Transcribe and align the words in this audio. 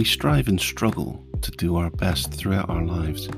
We 0.00 0.04
strive 0.04 0.48
and 0.48 0.58
struggle 0.58 1.22
to 1.42 1.50
do 1.50 1.76
our 1.76 1.90
best 1.90 2.32
throughout 2.32 2.70
our 2.70 2.82
lives, 2.82 3.28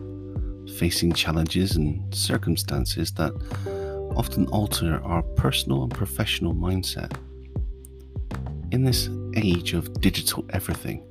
facing 0.79 1.13
challenges 1.13 1.75
and 1.75 2.15
circumstances 2.15 3.11
that 3.15 3.33
often 4.15 4.47
alter 4.47 5.03
our 5.03 5.25
personal 5.25 5.83
and 5.83 5.93
professional 5.93 6.55
mindset. 6.55 7.17
In 8.71 8.85
this 8.85 9.11
age 9.35 9.75
of 9.75 9.93
digital 10.01 10.45
everything, 10.51 11.03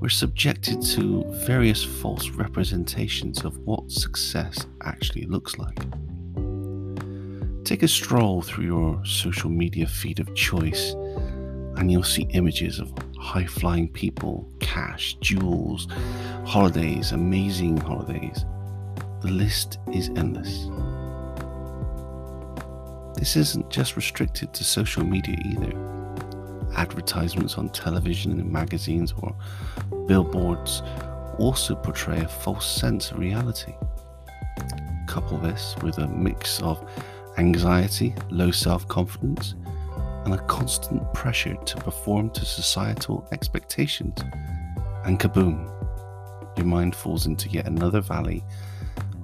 we're 0.00 0.08
subjected 0.08 0.80
to 0.94 1.24
various 1.44 1.84
false 1.84 2.30
representations 2.30 3.44
of 3.44 3.58
what 3.66 3.90
success 3.90 4.64
actually 4.82 5.26
looks 5.26 5.58
like. 5.58 5.78
Take 7.64 7.82
a 7.82 7.88
stroll 7.88 8.40
through 8.40 8.64
your 8.64 9.04
social 9.04 9.50
media 9.50 9.86
feed 9.86 10.20
of 10.20 10.34
choice, 10.34 10.94
and 11.76 11.92
you'll 11.92 12.02
see 12.02 12.26
images 12.30 12.78
of 12.78 12.94
high 13.18 13.46
flying 13.46 13.88
people, 13.88 14.48
cash, 14.60 15.14
jewels, 15.20 15.88
holidays, 16.46 17.12
amazing 17.12 17.76
holidays. 17.76 18.44
The 19.20 19.30
list 19.30 19.78
is 19.92 20.08
endless. 20.10 20.68
This 23.18 23.36
isn't 23.36 23.68
just 23.68 23.96
restricted 23.96 24.54
to 24.54 24.64
social 24.64 25.04
media 25.04 25.36
either. 25.44 25.72
Advertisements 26.76 27.58
on 27.58 27.68
television 27.70 28.32
and 28.38 28.50
magazines 28.50 29.12
or 29.20 29.34
billboards 30.06 30.82
also 31.38 31.74
portray 31.74 32.20
a 32.20 32.28
false 32.28 32.70
sense 32.70 33.10
of 33.10 33.18
reality. 33.18 33.74
Couple 35.08 35.38
this 35.38 35.74
with 35.82 35.98
a 35.98 36.06
mix 36.06 36.62
of 36.62 36.88
anxiety, 37.38 38.14
low 38.30 38.52
self 38.52 38.86
confidence, 38.86 39.54
and 40.30 40.38
a 40.38 40.44
constant 40.44 41.02
pressure 41.14 41.54
to 41.54 41.76
perform 41.78 42.28
to 42.28 42.44
societal 42.44 43.26
expectations, 43.32 44.20
and 45.06 45.18
kaboom, 45.18 45.66
your 46.54 46.66
mind 46.66 46.94
falls 46.94 47.24
into 47.24 47.48
yet 47.48 47.66
another 47.66 48.02
valley 48.02 48.44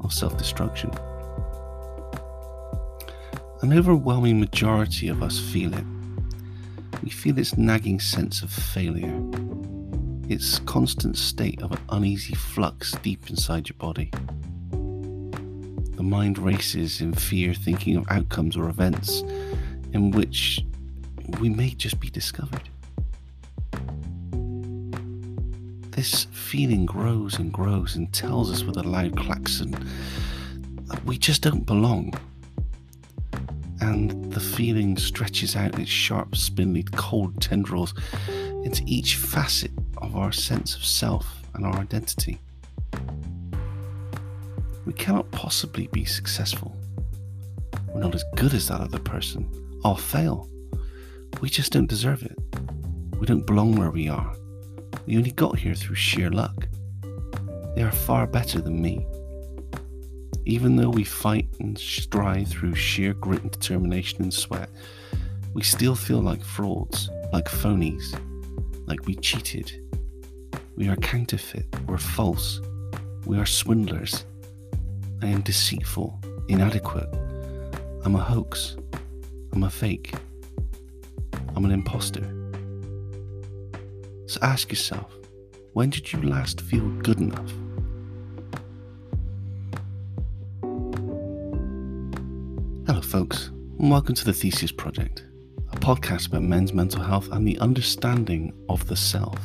of 0.03 0.15
self 0.15 0.39
destruction. 0.39 0.91
An 3.61 3.75
overwhelming 3.75 4.41
majority 4.41 5.09
of 5.09 5.23
us 5.23 5.39
feel 5.39 5.75
it. 5.75 5.85
We 7.03 7.11
feel 7.11 7.39
its 7.39 7.59
nagging 7.59 8.01
sense 8.01 8.41
of 8.41 8.51
failure, 8.51 9.15
its 10.31 10.59
constant 10.61 11.19
state 11.19 11.61
of 11.61 11.73
an 11.73 11.81
uneasy 11.91 12.35
flux 12.35 12.93
deep 13.03 13.29
inside 13.29 13.69
your 13.69 13.77
body. 13.77 14.11
The 14.71 16.03
mind 16.03 16.39
races 16.39 17.03
in 17.03 17.13
fear, 17.13 17.53
thinking 17.53 17.97
of 17.99 18.07
outcomes 18.09 18.57
or 18.57 18.71
events 18.71 19.23
in 19.93 20.11
which 20.11 20.65
we 21.41 21.49
may 21.49 21.71
just 21.71 22.01
be 22.01 22.11
discovered. 22.11 22.69
This 25.91 26.25
feeling 26.33 26.87
grows 26.87 27.39
and 27.39 27.53
grows 27.53 27.97
and 27.97 28.13
tells 28.13 28.51
us 28.51 28.65
with 28.65 28.77
a 28.77 28.83
loud 28.83 29.17
klaxon 29.17 29.71
that 30.87 31.05
we 31.05 31.19
just 31.19 31.43
don't 31.43 31.65
belong 31.65 32.13
and 33.81 34.33
the 34.33 34.41
feeling 34.41 34.97
stretches 34.97 35.57
out 35.57 35.79
its 35.79 35.91
sharp, 35.91 36.35
spindly, 36.37 36.85
cold 36.95 37.41
tendrils 37.41 37.95
into 38.65 38.83
each 38.87 39.17
facet 39.17 39.71
of 39.99 40.17
our 40.17 40.33
sense 40.33 40.75
of 40.75 40.85
self 40.85 41.43
and 41.55 41.67
our 41.67 41.77
identity. 41.77 42.41
We 44.87 44.93
cannot 44.95 45.31
possibly 45.33 45.87
be 45.89 46.05
successful. 46.05 46.75
We're 47.89 48.01
not 48.01 48.15
as 48.15 48.25
good 48.37 48.55
as 48.55 48.69
that 48.69 48.81
other 48.81 48.99
person. 48.99 49.49
I'll 49.85 49.97
fail. 49.97 50.49
We 51.41 51.51
just 51.51 51.73
don't 51.73 51.89
deserve 51.89 52.23
it. 52.23 52.39
We 53.19 53.27
don't 53.27 53.47
belong 53.47 53.77
where 53.77 53.91
we 53.91 54.09
are. 54.09 54.35
We 55.07 55.17
only 55.17 55.33
got 55.33 55.59
here 55.59 55.75
through 55.75 55.97
sheer 55.97 56.31
luck. 56.31 56.69
They 57.75 57.83
are 57.83 57.93
far 57.93 58.27
better 58.27 58.61
than 58.61 58.81
me. 58.81 59.07
Even 60.47 60.77
though 60.77 60.91
we 60.91 61.05
fight 61.05 61.49
and 61.61 61.79
strive 61.79 62.49
through 62.49 62.75
sheer 62.75 63.15
grit 63.15 63.43
and 63.43 63.51
determination 63.51 64.23
and 64.23 64.33
sweat, 64.33 64.71
we 65.55 65.63
still 65.63 65.95
feel 65.95 66.21
like 66.21 66.45
frauds, 66.45 67.09
like 67.33 67.47
phonies, 67.47 68.19
like 68.87 69.07
we 69.07 69.15
cheated. 69.17 69.81
We 70.77 70.89
are 70.89 70.97
counterfeit, 70.97 71.67
we're 71.87 71.99
false, 71.99 72.61
we 73.27 73.39
are 73.39 73.47
swindlers. 73.47 74.27
I 75.23 75.29
am 75.29 75.41
deceitful, 75.41 76.21
inadequate. 76.49 77.09
I'm 78.05 78.17
a 78.17 78.19
hoax. 78.19 78.77
I'm 79.53 79.63
a 79.63 79.71
fake. 79.71 80.13
I'm 81.57 81.65
an 81.65 81.71
imposter. 81.71 82.23
So 84.27 84.41
ask 84.43 84.71
yourself 84.71 85.15
when 85.75 85.91
did 85.91 86.13
you 86.13 86.21
last 86.23 86.61
feel 86.61 86.89
good 87.03 87.19
enough? 87.21 87.53
Hello, 92.87 93.01
folks, 93.01 93.53
and 93.79 93.89
welcome 93.89 94.17
to 94.17 94.25
the 94.25 94.33
Theseus 94.33 94.73
Project, 94.73 95.25
a 95.73 95.77
podcast 95.77 96.27
about 96.27 96.43
men's 96.43 96.73
mental 96.73 97.03
health 97.03 97.29
and 97.31 97.47
the 97.47 97.59
understanding 97.61 98.53
of 98.69 98.87
the 98.89 98.97
self. 98.97 99.39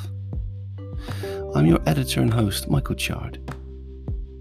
I'm 1.53 1.67
your 1.67 1.79
editor 1.85 2.21
and 2.21 2.33
host, 2.33 2.69
Michael 2.69 2.95
Chard. 2.95 3.39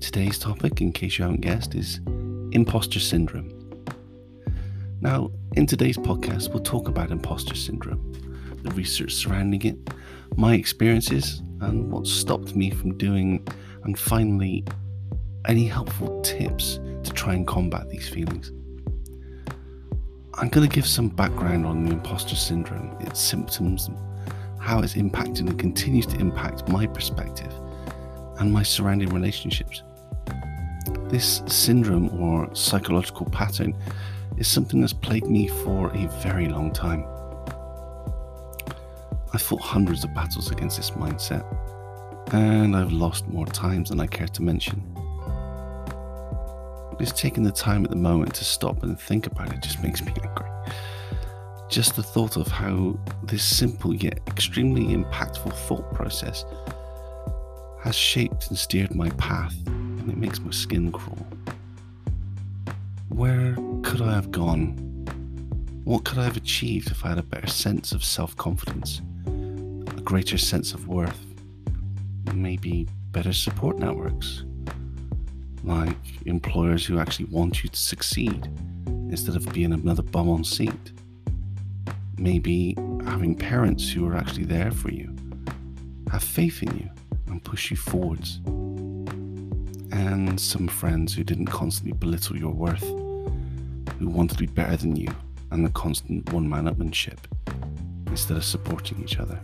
Today's 0.00 0.38
topic, 0.38 0.80
in 0.80 0.92
case 0.92 1.18
you 1.18 1.24
haven't 1.24 1.42
guessed, 1.42 1.74
is 1.74 2.00
imposter 2.52 2.98
syndrome. 2.98 3.52
Now, 5.02 5.30
in 5.58 5.66
today's 5.66 5.98
podcast, 5.98 6.50
we'll 6.50 6.62
talk 6.62 6.86
about 6.86 7.10
imposter 7.10 7.52
syndrome, 7.52 8.00
the 8.62 8.70
research 8.74 9.12
surrounding 9.12 9.60
it, 9.62 9.76
my 10.36 10.54
experiences, 10.54 11.42
and 11.62 11.90
what 11.90 12.06
stopped 12.06 12.54
me 12.54 12.70
from 12.70 12.96
doing, 12.96 13.44
and 13.82 13.98
finally, 13.98 14.64
any 15.48 15.66
helpful 15.66 16.20
tips 16.22 16.78
to 17.02 17.10
try 17.12 17.34
and 17.34 17.44
combat 17.48 17.90
these 17.90 18.08
feelings. 18.08 18.52
I'm 20.34 20.48
going 20.48 20.68
to 20.68 20.72
give 20.72 20.86
some 20.86 21.08
background 21.08 21.66
on 21.66 21.84
the 21.84 21.90
imposter 21.90 22.36
syndrome, 22.36 22.96
its 23.00 23.20
symptoms, 23.20 23.90
how 24.60 24.78
it's 24.78 24.94
impacted 24.94 25.48
and 25.48 25.58
continues 25.58 26.06
to 26.06 26.20
impact 26.20 26.68
my 26.68 26.86
perspective 26.86 27.52
and 28.38 28.52
my 28.52 28.62
surrounding 28.62 29.08
relationships. 29.08 29.82
This 31.08 31.42
syndrome 31.46 32.10
or 32.22 32.54
psychological 32.54 33.26
pattern 33.26 33.76
is 34.38 34.46
something 34.46 34.80
that's 34.80 34.92
plagued 34.92 35.28
me 35.28 35.48
for 35.48 35.90
a 35.94 36.06
very 36.22 36.48
long 36.48 36.72
time. 36.72 37.04
I've 39.34 39.42
fought 39.42 39.60
hundreds 39.60 40.04
of 40.04 40.14
battles 40.14 40.50
against 40.50 40.76
this 40.76 40.92
mindset, 40.92 41.44
and 42.32 42.76
I've 42.76 42.92
lost 42.92 43.26
more 43.28 43.46
times 43.46 43.90
than 43.90 44.00
I 44.00 44.06
care 44.06 44.28
to 44.28 44.42
mention. 44.42 44.82
Just 46.98 47.16
taking 47.16 47.42
the 47.42 47.52
time 47.52 47.84
at 47.84 47.90
the 47.90 47.96
moment 47.96 48.34
to 48.36 48.44
stop 48.44 48.82
and 48.82 48.98
think 48.98 49.26
about 49.26 49.52
it 49.52 49.62
just 49.62 49.82
makes 49.82 50.02
me 50.02 50.12
angry. 50.22 50.48
Just 51.68 51.96
the 51.96 52.02
thought 52.02 52.36
of 52.36 52.48
how 52.48 52.98
this 53.22 53.44
simple 53.44 53.94
yet 53.94 54.20
extremely 54.26 54.96
impactful 54.96 55.52
thought 55.52 55.92
process 55.92 56.44
has 57.82 57.94
shaped 57.94 58.48
and 58.48 58.58
steered 58.58 58.94
my 58.94 59.10
path, 59.10 59.54
and 59.66 60.10
it 60.10 60.16
makes 60.16 60.40
my 60.40 60.50
skin 60.50 60.90
crawl. 60.90 61.26
Where 63.08 63.54
could 63.82 64.02
I 64.02 64.14
have 64.14 64.30
gone? 64.30 64.76
What 65.84 66.04
could 66.04 66.18
I 66.18 66.24
have 66.24 66.36
achieved 66.36 66.90
if 66.90 67.04
I 67.04 67.10
had 67.10 67.18
a 67.18 67.22
better 67.22 67.46
sense 67.46 67.92
of 67.92 68.04
self 68.04 68.36
confidence, 68.36 69.00
a 69.26 70.00
greater 70.02 70.38
sense 70.38 70.72
of 70.72 70.88
worth, 70.88 71.24
maybe 72.34 72.86
better 73.12 73.32
support 73.32 73.78
networks? 73.78 74.44
like 75.68 75.96
employers 76.26 76.86
who 76.86 76.98
actually 76.98 77.26
want 77.26 77.62
you 77.62 77.68
to 77.68 77.78
succeed 77.78 78.50
instead 79.10 79.36
of 79.36 79.52
being 79.52 79.72
another 79.72 80.02
bum 80.02 80.28
on 80.28 80.42
seat. 80.42 80.92
Maybe 82.16 82.74
having 83.04 83.34
parents 83.34 83.88
who 83.90 84.06
are 84.08 84.16
actually 84.16 84.44
there 84.44 84.70
for 84.70 84.90
you, 84.90 85.14
have 86.10 86.24
faith 86.24 86.62
in 86.62 86.76
you, 86.76 86.90
and 87.26 87.44
push 87.44 87.70
you 87.70 87.76
forwards. 87.76 88.40
And 89.92 90.40
some 90.40 90.68
friends 90.68 91.14
who 91.14 91.22
didn't 91.22 91.46
constantly 91.46 91.92
belittle 91.92 92.36
your 92.36 92.52
worth, 92.52 92.88
who 93.98 94.08
wanted 94.08 94.38
to 94.38 94.46
be 94.46 94.52
better 94.52 94.76
than 94.76 94.96
you, 94.96 95.08
and 95.50 95.64
the 95.64 95.70
constant 95.70 96.32
one 96.32 96.48
man 96.48 96.64
upmanship 96.64 97.18
instead 98.06 98.36
of 98.36 98.44
supporting 98.44 99.02
each 99.02 99.18
other. 99.18 99.40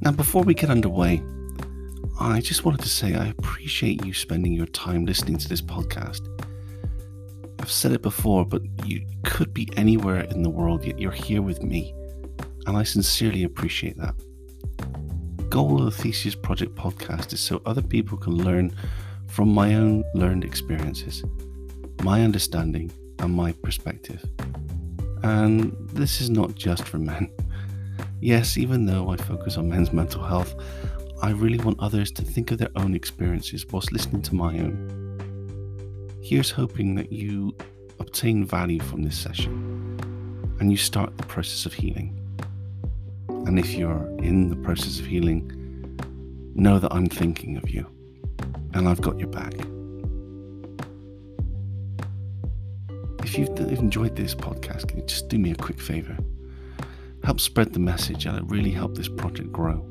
Now, 0.00 0.12
before 0.12 0.42
we 0.42 0.54
get 0.54 0.70
underway, 0.70 1.22
I 2.18 2.40
just 2.40 2.64
wanted 2.64 2.80
to 2.80 2.88
say 2.88 3.14
I 3.14 3.26
appreciate 3.26 4.04
you 4.04 4.12
spending 4.12 4.52
your 4.52 4.66
time 4.66 5.04
listening 5.04 5.38
to 5.38 5.48
this 5.48 5.62
podcast. 5.62 6.26
I've 7.60 7.70
said 7.70 7.92
it 7.92 8.02
before, 8.02 8.44
but 8.44 8.62
you 8.86 9.06
could 9.24 9.52
be 9.52 9.68
anywhere 9.76 10.20
in 10.20 10.42
the 10.42 10.50
world, 10.50 10.84
yet 10.84 10.98
you're 10.98 11.12
here 11.12 11.42
with 11.42 11.62
me, 11.62 11.94
and 12.66 12.76
I 12.76 12.82
sincerely 12.82 13.44
appreciate 13.44 13.96
that. 13.98 14.14
The 15.36 15.44
goal 15.50 15.78
of 15.78 15.84
the 15.84 16.02
Theseus 16.02 16.34
Project 16.34 16.74
podcast 16.74 17.32
is 17.32 17.40
so 17.40 17.60
other 17.66 17.82
people 17.82 18.16
can 18.16 18.34
learn 18.34 18.74
from 19.26 19.52
my 19.52 19.74
own 19.74 20.04
learned 20.14 20.44
experiences, 20.44 21.22
my 22.02 22.22
understanding, 22.22 22.90
and 23.18 23.32
my 23.34 23.52
perspective. 23.52 24.24
And 25.22 25.76
this 25.92 26.20
is 26.20 26.30
not 26.30 26.54
just 26.54 26.84
for 26.84 26.98
men. 26.98 27.30
Yes, 28.20 28.56
even 28.56 28.86
though 28.86 29.10
I 29.10 29.16
focus 29.16 29.56
on 29.56 29.68
men's 29.68 29.92
mental 29.92 30.22
health, 30.22 30.54
I 31.22 31.30
really 31.30 31.58
want 31.58 31.78
others 31.80 32.10
to 32.12 32.22
think 32.22 32.50
of 32.50 32.58
their 32.58 32.70
own 32.76 32.94
experiences 32.94 33.66
whilst 33.70 33.92
listening 33.92 34.22
to 34.22 34.34
my 34.34 34.58
own. 34.58 34.96
Here's 36.22 36.50
hoping 36.50 36.94
that 36.94 37.12
you 37.12 37.54
obtain 37.98 38.44
value 38.44 38.80
from 38.80 39.02
this 39.02 39.18
session 39.18 39.98
and 40.60 40.70
you 40.70 40.76
start 40.76 41.16
the 41.18 41.26
process 41.26 41.66
of 41.66 41.74
healing. 41.74 42.16
And 43.28 43.58
if 43.58 43.74
you're 43.74 44.06
in 44.18 44.48
the 44.48 44.56
process 44.56 44.98
of 45.00 45.06
healing, 45.06 45.50
know 46.54 46.78
that 46.78 46.92
I'm 46.92 47.08
thinking 47.08 47.56
of 47.56 47.68
you 47.68 47.86
and 48.74 48.88
I've 48.88 49.00
got 49.00 49.18
your 49.18 49.28
back. 49.28 49.54
If 53.30 53.38
you've 53.38 53.78
enjoyed 53.78 54.16
this 54.16 54.34
podcast, 54.34 54.88
can 54.88 54.98
you 54.98 55.06
just 55.06 55.28
do 55.28 55.38
me 55.38 55.52
a 55.52 55.54
quick 55.54 55.80
favor? 55.80 56.18
Help 57.22 57.38
spread 57.38 57.72
the 57.72 57.78
message 57.78 58.26
and 58.26 58.36
it 58.36 58.42
really 58.48 58.72
help 58.72 58.96
this 58.96 59.08
project 59.08 59.52
grow. 59.52 59.86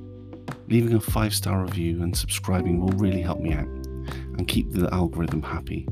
Leaving 0.67 0.93
a 0.95 0.99
five 0.99 1.33
star 1.33 1.61
review 1.61 2.03
and 2.03 2.15
subscribing 2.17 2.81
will 2.81 2.91
really 2.97 3.21
help 3.21 3.39
me 3.39 3.53
out 3.53 3.63
and 3.63 4.45
keep 4.45 4.73
the 4.73 4.93
algorithm 4.93 5.41
happy. 5.41 5.87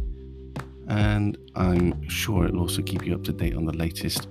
And 0.89 1.37
I'm 1.55 2.09
sure 2.09 2.43
it'll 2.43 2.59
also 2.59 2.81
keep 2.81 3.07
you 3.07 3.15
up 3.15 3.23
to 3.23 3.31
date 3.31 3.55
on 3.55 3.63
the 3.63 3.71
latest 3.71 4.27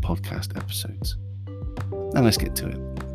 podcast 0.00 0.54
episodes. 0.54 1.16
Now 2.12 2.20
let's 2.20 2.36
get 2.36 2.54
to 2.56 2.68
it. 2.68 3.07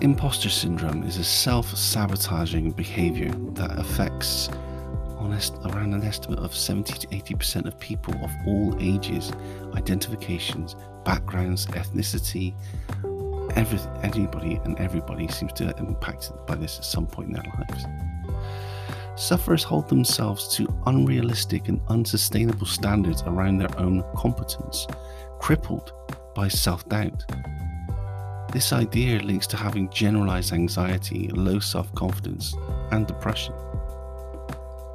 Imposter 0.00 0.48
syndrome 0.48 1.02
is 1.02 1.18
a 1.18 1.24
self 1.24 1.76
sabotaging 1.76 2.70
behavior 2.70 3.30
that 3.52 3.78
affects 3.78 4.48
honest, 5.18 5.54
around 5.66 5.92
an 5.92 6.02
estimate 6.02 6.38
of 6.38 6.54
70 6.54 6.94
to 6.94 7.06
80% 7.08 7.66
of 7.66 7.78
people 7.78 8.14
of 8.24 8.30
all 8.46 8.74
ages, 8.80 9.30
identifications, 9.74 10.74
backgrounds, 11.04 11.66
ethnicity, 11.66 12.54
every, 13.56 13.78
anybody 14.02 14.58
and 14.64 14.78
everybody 14.78 15.28
seems 15.28 15.52
to 15.52 15.66
be 15.66 15.78
impacted 15.78 16.32
by 16.46 16.54
this 16.54 16.78
at 16.78 16.84
some 16.84 17.06
point 17.06 17.28
in 17.28 17.34
their 17.34 17.44
lives. 17.58 17.84
Sufferers 19.16 19.62
hold 19.62 19.88
themselves 19.88 20.56
to 20.56 20.66
unrealistic 20.86 21.68
and 21.68 21.80
unsustainable 21.88 22.66
standards 22.66 23.22
around 23.26 23.58
their 23.58 23.78
own 23.78 24.02
competence, 24.16 24.86
crippled 25.40 25.92
by 26.34 26.48
self 26.48 26.88
doubt. 26.88 27.24
This 28.52 28.72
idea 28.72 29.20
links 29.20 29.46
to 29.48 29.56
having 29.56 29.88
generalized 29.90 30.52
anxiety, 30.52 31.28
low 31.28 31.60
self 31.60 31.94
confidence, 31.94 32.56
and 32.90 33.06
depression. 33.06 33.54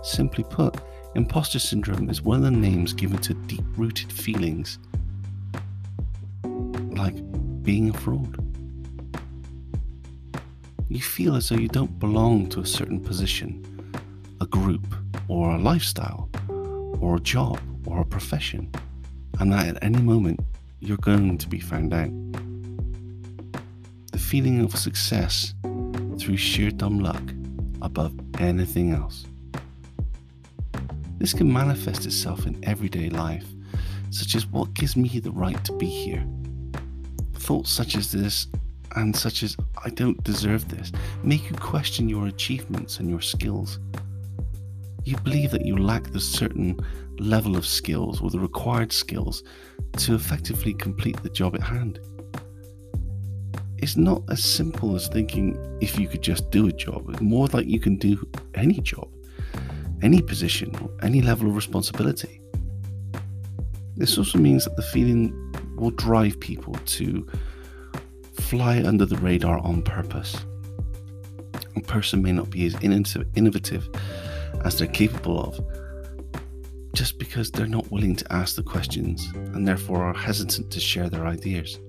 Simply 0.04 0.44
put, 0.44 0.75
imposter 1.16 1.60
syndrome 1.60 2.10
is 2.10 2.22
one 2.22 2.38
of 2.38 2.44
the 2.44 2.52
names 2.52 2.92
given 2.92 3.18
to 3.19 3.34
deep 3.34 3.63
rooted 3.78 4.12
feelings 4.12 4.78
like 6.44 7.16
being 7.63 7.92
a 7.92 7.94
fraud. 7.94 8.38
You 10.90 11.02
feel 11.02 11.36
as 11.36 11.48
though 11.48 11.56
you 11.56 11.69
don't 11.69 11.98
belong 11.98 12.50
to 12.50 12.60
a 12.60 12.66
certain 12.66 13.00
position 13.00 13.62
a 14.42 14.46
group 14.48 14.86
or 15.30 15.52
a 15.56 15.57
lifestyle 15.57 16.30
or 17.00 17.16
a 17.16 17.22
job 17.22 17.57
or 17.88 18.02
a 18.02 18.06
profession, 18.06 18.69
and 19.40 19.54
that 19.54 19.66
at 19.68 19.81
any 19.81 20.02
moment 20.02 20.42
you're 20.81 20.98
going 20.98 21.38
to 21.38 21.48
be 21.48 21.60
found 21.60 21.94
out. 21.94 22.25
Feeling 24.35 24.65
of 24.65 24.75
success 24.75 25.53
through 26.19 26.35
sheer 26.35 26.69
dumb 26.69 26.99
luck 26.99 27.23
above 27.81 28.13
anything 28.37 28.91
else. 28.91 29.25
This 31.17 31.33
can 31.33 31.49
manifest 31.53 32.05
itself 32.05 32.45
in 32.45 32.59
everyday 32.65 33.09
life, 33.09 33.45
such 34.09 34.35
as 34.35 34.45
what 34.47 34.73
gives 34.73 34.97
me 34.97 35.07
the 35.07 35.31
right 35.31 35.63
to 35.63 35.71
be 35.77 35.85
here? 35.85 36.27
Thoughts 37.35 37.71
such 37.71 37.95
as 37.95 38.11
this 38.11 38.47
and 38.97 39.15
such 39.15 39.41
as 39.41 39.55
I 39.85 39.89
don't 39.91 40.21
deserve 40.25 40.67
this 40.67 40.91
make 41.23 41.49
you 41.49 41.55
question 41.55 42.09
your 42.09 42.27
achievements 42.27 42.99
and 42.99 43.09
your 43.09 43.21
skills 43.21 43.79
you 45.05 45.15
believe 45.19 45.51
that 45.51 45.65
you 45.65 45.77
lack 45.77 46.11
the 46.11 46.19
certain 46.19 46.77
level 47.19 47.55
of 47.55 47.65
skills 47.65 48.19
or 48.19 48.29
the 48.29 48.39
required 48.39 48.91
skills 48.91 49.43
to 49.99 50.13
effectively 50.13 50.73
complete 50.73 51.23
the 51.23 51.29
job 51.29 51.55
at 51.55 51.61
hand. 51.61 52.01
It's 53.77 53.98
not 53.98 54.24
as 54.30 54.44
simple 54.44 54.95
as 54.95 55.07
thinking 55.07 55.57
if 55.81 56.00
you 56.00 56.07
could 56.07 56.22
just 56.22 56.50
do 56.50 56.68
a 56.68 56.72
job, 56.72 57.10
it's 57.10 57.22
more 57.22 57.48
like 57.48 57.68
you 57.68 57.80
can 57.80 57.98
do 57.98 58.27
any 58.54 58.80
job, 58.80 59.10
any 60.01 60.22
position, 60.22 60.74
any 61.01 61.22
level 61.22 61.48
of 61.50 61.56
responsibility. 61.56 62.42
This 63.98 64.18
also 64.18 64.38
means 64.38 64.66
that 64.66 64.75
the 64.75 64.81
feeling 64.81 65.33
will 65.75 65.92
drive 65.92 66.39
people 66.39 66.74
to 66.74 67.27
fly 68.33 68.81
under 68.83 69.06
the 69.06 69.18
radar 69.18 69.60
on 69.60 69.81
purpose. 69.81 70.38
A 71.75 71.81
person 71.81 72.21
may 72.21 72.31
not 72.31 72.50
be 72.50 72.66
as 72.66 72.75
innovative 73.36 73.89
as 74.63 74.78
they're 74.78 74.88
capable 74.88 75.39
of, 75.39 75.60
just 76.94 77.19
because 77.19 77.51
they're 77.51 77.68
not 77.68 77.92
willing 77.92 78.16
to 78.16 78.33
ask 78.33 78.56
the 78.56 78.63
questions 78.63 79.30
and 79.33 79.68
therefore 79.68 80.04
are 80.04 80.13
hesitant 80.13 80.71
to 80.71 80.80
share 80.80 81.10
their 81.10 81.28
ideas. 81.28 81.80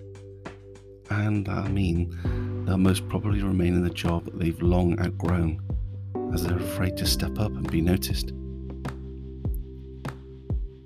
And 1.11 1.49
I 1.49 1.69
mean, 1.69 2.65
they'll 2.65 2.79
most 2.79 3.09
probably 3.09 3.43
remain 3.43 3.75
in 3.75 3.83
the 3.83 3.91
job 3.91 4.29
they've 4.35 4.61
long 4.61 4.99
outgrown, 5.01 5.61
as 6.35 6.45
they're 6.45 6.59
afraid 6.59 6.97
to 6.99 7.07
step 7.07 7.39
up 7.39 7.53
and 7.53 7.71
be 7.71 7.81
noticed. 7.81 8.33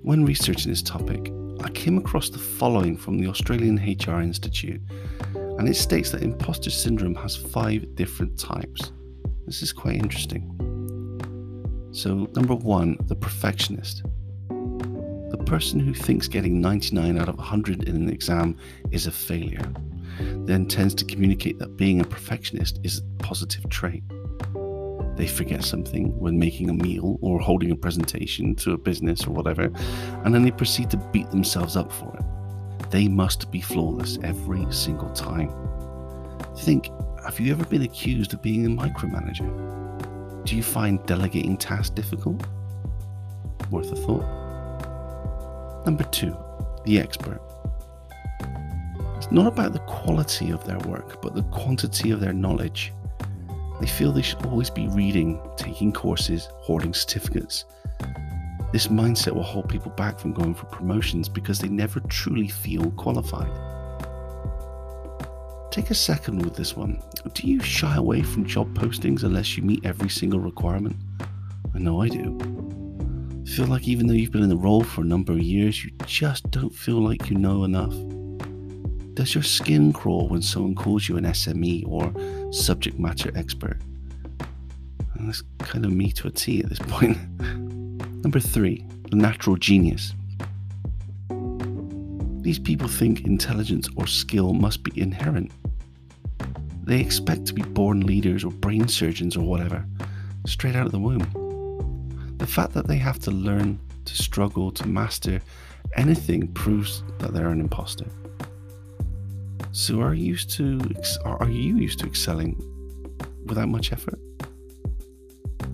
When 0.03 0.25
researching 0.25 0.71
this 0.71 0.81
topic, 0.81 1.31
I 1.63 1.69
came 1.69 1.97
across 1.97 2.29
the 2.29 2.39
following 2.39 2.97
from 2.97 3.19
the 3.19 3.27
Australian 3.27 3.77
HR 3.77 4.21
Institute, 4.21 4.81
and 5.35 5.69
it 5.69 5.75
states 5.75 6.09
that 6.11 6.23
imposter 6.23 6.71
syndrome 6.71 7.15
has 7.15 7.35
five 7.35 7.95
different 7.95 8.39
types. 8.39 8.91
This 9.45 9.61
is 9.61 9.71
quite 9.71 9.95
interesting. 9.95 10.47
So, 11.91 12.29
number 12.35 12.55
one, 12.55 12.97
the 13.07 13.15
perfectionist. 13.15 14.03
The 14.49 15.43
person 15.45 15.79
who 15.79 15.93
thinks 15.93 16.27
getting 16.27 16.61
99 16.61 17.17
out 17.19 17.29
of 17.29 17.37
100 17.37 17.83
in 17.83 17.95
an 17.95 18.09
exam 18.09 18.57
is 18.91 19.07
a 19.07 19.11
failure, 19.11 19.71
then 20.19 20.65
tends 20.65 20.93
to 20.95 21.05
communicate 21.05 21.59
that 21.59 21.77
being 21.77 22.01
a 22.01 22.03
perfectionist 22.03 22.79
is 22.83 22.99
a 22.99 23.23
positive 23.23 23.69
trait. 23.69 24.03
They 25.15 25.27
forget 25.27 25.63
something 25.63 26.17
when 26.19 26.39
making 26.39 26.69
a 26.69 26.73
meal 26.73 27.19
or 27.21 27.39
holding 27.39 27.71
a 27.71 27.75
presentation 27.75 28.55
to 28.55 28.73
a 28.73 28.77
business 28.77 29.27
or 29.27 29.31
whatever, 29.31 29.71
and 30.23 30.33
then 30.33 30.43
they 30.43 30.51
proceed 30.51 30.89
to 30.91 30.97
beat 30.97 31.29
themselves 31.29 31.75
up 31.75 31.91
for 31.91 32.15
it. 32.17 32.89
They 32.91 33.07
must 33.07 33.51
be 33.51 33.61
flawless 33.61 34.17
every 34.23 34.65
single 34.71 35.11
time. 35.11 35.51
Think 36.57 36.89
have 37.23 37.39
you 37.39 37.51
ever 37.51 37.65
been 37.65 37.83
accused 37.83 38.33
of 38.33 38.41
being 38.41 38.65
a 38.65 38.69
micromanager? 38.69 39.47
Do 40.43 40.55
you 40.55 40.63
find 40.63 41.05
delegating 41.05 41.55
tasks 41.55 41.91
difficult? 41.91 42.43
Worth 43.69 43.91
a 43.91 43.95
thought. 43.95 44.25
Number 45.85 46.03
two, 46.05 46.35
the 46.83 46.99
expert. 46.99 47.41
Not 49.31 49.47
about 49.47 49.71
the 49.71 49.79
quality 49.79 50.51
of 50.51 50.65
their 50.65 50.79
work, 50.79 51.21
but 51.21 51.33
the 51.33 51.43
quantity 51.43 52.11
of 52.11 52.19
their 52.19 52.33
knowledge. 52.33 52.91
They 53.79 53.87
feel 53.87 54.11
they 54.11 54.21
should 54.21 54.45
always 54.45 54.69
be 54.69 54.89
reading, 54.89 55.39
taking 55.55 55.93
courses, 55.93 56.49
hoarding 56.51 56.93
certificates. 56.93 57.63
This 58.73 58.87
mindset 58.87 59.33
will 59.33 59.43
hold 59.43 59.69
people 59.69 59.91
back 59.91 60.19
from 60.19 60.33
going 60.33 60.53
for 60.53 60.65
promotions 60.65 61.29
because 61.29 61.59
they 61.59 61.69
never 61.69 62.01
truly 62.01 62.49
feel 62.49 62.91
qualified. 62.91 63.49
Take 65.71 65.91
a 65.91 65.95
second 65.95 66.43
with 66.43 66.55
this 66.55 66.75
one. 66.75 67.01
Do 67.33 67.47
you 67.47 67.61
shy 67.61 67.95
away 67.95 68.23
from 68.23 68.45
job 68.45 68.77
postings 68.77 69.23
unless 69.23 69.55
you 69.55 69.63
meet 69.63 69.85
every 69.85 70.09
single 70.09 70.41
requirement? 70.41 70.97
I 71.73 71.79
know 71.79 72.01
I 72.01 72.09
do. 72.09 72.37
Feel 73.45 73.67
like 73.67 73.87
even 73.87 74.07
though 74.07 74.13
you've 74.13 74.31
been 74.31 74.43
in 74.43 74.49
the 74.49 74.57
role 74.57 74.83
for 74.83 75.01
a 75.01 75.05
number 75.05 75.31
of 75.31 75.39
years, 75.39 75.85
you 75.85 75.91
just 76.05 76.51
don't 76.51 76.75
feel 76.75 77.01
like 77.01 77.29
you 77.29 77.37
know 77.37 77.63
enough. 77.63 77.93
Does 79.13 79.35
your 79.35 79.43
skin 79.43 79.91
crawl 79.91 80.29
when 80.29 80.41
someone 80.41 80.73
calls 80.73 81.09
you 81.09 81.17
an 81.17 81.25
SME 81.25 81.85
or 81.85 82.13
subject 82.53 82.97
matter 82.97 83.31
expert? 83.35 83.77
And 85.15 85.27
that's 85.27 85.43
kind 85.59 85.85
of 85.85 85.91
me 85.91 86.11
to 86.13 86.27
a 86.27 86.31
T 86.31 86.61
at 86.61 86.69
this 86.69 86.79
point. 86.79 87.17
Number 88.23 88.39
three, 88.39 88.85
the 89.09 89.17
natural 89.17 89.57
genius. 89.57 90.13
These 92.41 92.59
people 92.59 92.87
think 92.87 93.25
intelligence 93.25 93.89
or 93.97 94.07
skill 94.07 94.53
must 94.53 94.83
be 94.83 94.99
inherent. 94.99 95.51
They 96.83 96.99
expect 96.99 97.45
to 97.47 97.53
be 97.53 97.61
born 97.61 98.01
leaders 98.01 98.43
or 98.43 98.51
brain 98.51 98.87
surgeons 98.87 99.35
or 99.35 99.45
whatever, 99.45 99.85
straight 100.47 100.75
out 100.75 100.85
of 100.85 100.91
the 100.91 100.99
womb. 100.99 102.35
The 102.37 102.47
fact 102.47 102.73
that 102.73 102.87
they 102.87 102.97
have 102.97 103.19
to 103.19 103.31
learn 103.31 103.79
to 104.05 104.15
struggle 104.15 104.71
to 104.71 104.87
master 104.87 105.41
anything 105.95 106.47
proves 106.53 107.03
that 107.19 107.33
they're 107.33 107.49
an 107.49 107.59
imposter. 107.59 108.07
So 109.71 110.01
are 110.01 110.13
you 110.13 110.25
used 110.25 110.49
to 110.51 110.79
are 111.25 111.49
you 111.49 111.77
used 111.77 111.99
to 111.99 112.05
excelling 112.05 112.61
without 113.45 113.69
much 113.69 113.91
effort? 113.91 114.19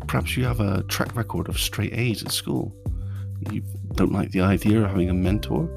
Perhaps 0.08 0.38
you 0.38 0.46
have 0.46 0.60
a 0.60 0.84
track 0.84 1.16
record 1.16 1.50
of 1.50 1.60
straight 1.60 1.94
A's 1.94 2.24
at 2.24 2.32
school. 2.32 2.75
You've 3.51 3.66
don't 3.98 4.13
like 4.13 4.32
the 4.32 4.42
idea 4.42 4.82
of 4.82 4.89
having 4.89 5.10
a 5.10 5.13
mentor, 5.13 5.68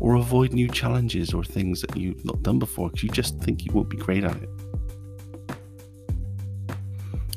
or 0.00 0.14
avoid 0.14 0.52
new 0.52 0.68
challenges 0.68 1.32
or 1.34 1.44
things 1.44 1.82
that 1.82 1.96
you've 1.96 2.24
not 2.24 2.42
done 2.42 2.58
before 2.58 2.88
because 2.88 3.02
you 3.02 3.10
just 3.10 3.38
think 3.40 3.64
you 3.64 3.72
won't 3.72 3.90
be 3.90 3.98
great 3.98 4.24
at 4.24 4.36
it. 4.42 4.48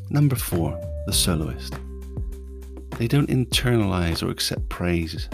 Number 0.09 0.35
four, 0.35 0.79
the 1.05 1.13
soloist. 1.13 1.75
They 2.97 3.07
don't 3.07 3.29
internalize 3.29 4.23
or 4.23 4.29
accept 4.29 4.69
praise 4.69 5.27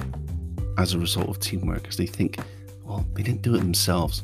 as 0.77 0.93
a 0.93 0.99
result 0.99 1.29
of 1.29 1.39
teamwork 1.39 1.83
because 1.83 1.97
they 1.97 2.07
think, 2.07 2.39
well, 2.83 3.05
they 3.13 3.21
didn't 3.21 3.41
do 3.41 3.55
it 3.55 3.59
themselves. 3.59 4.23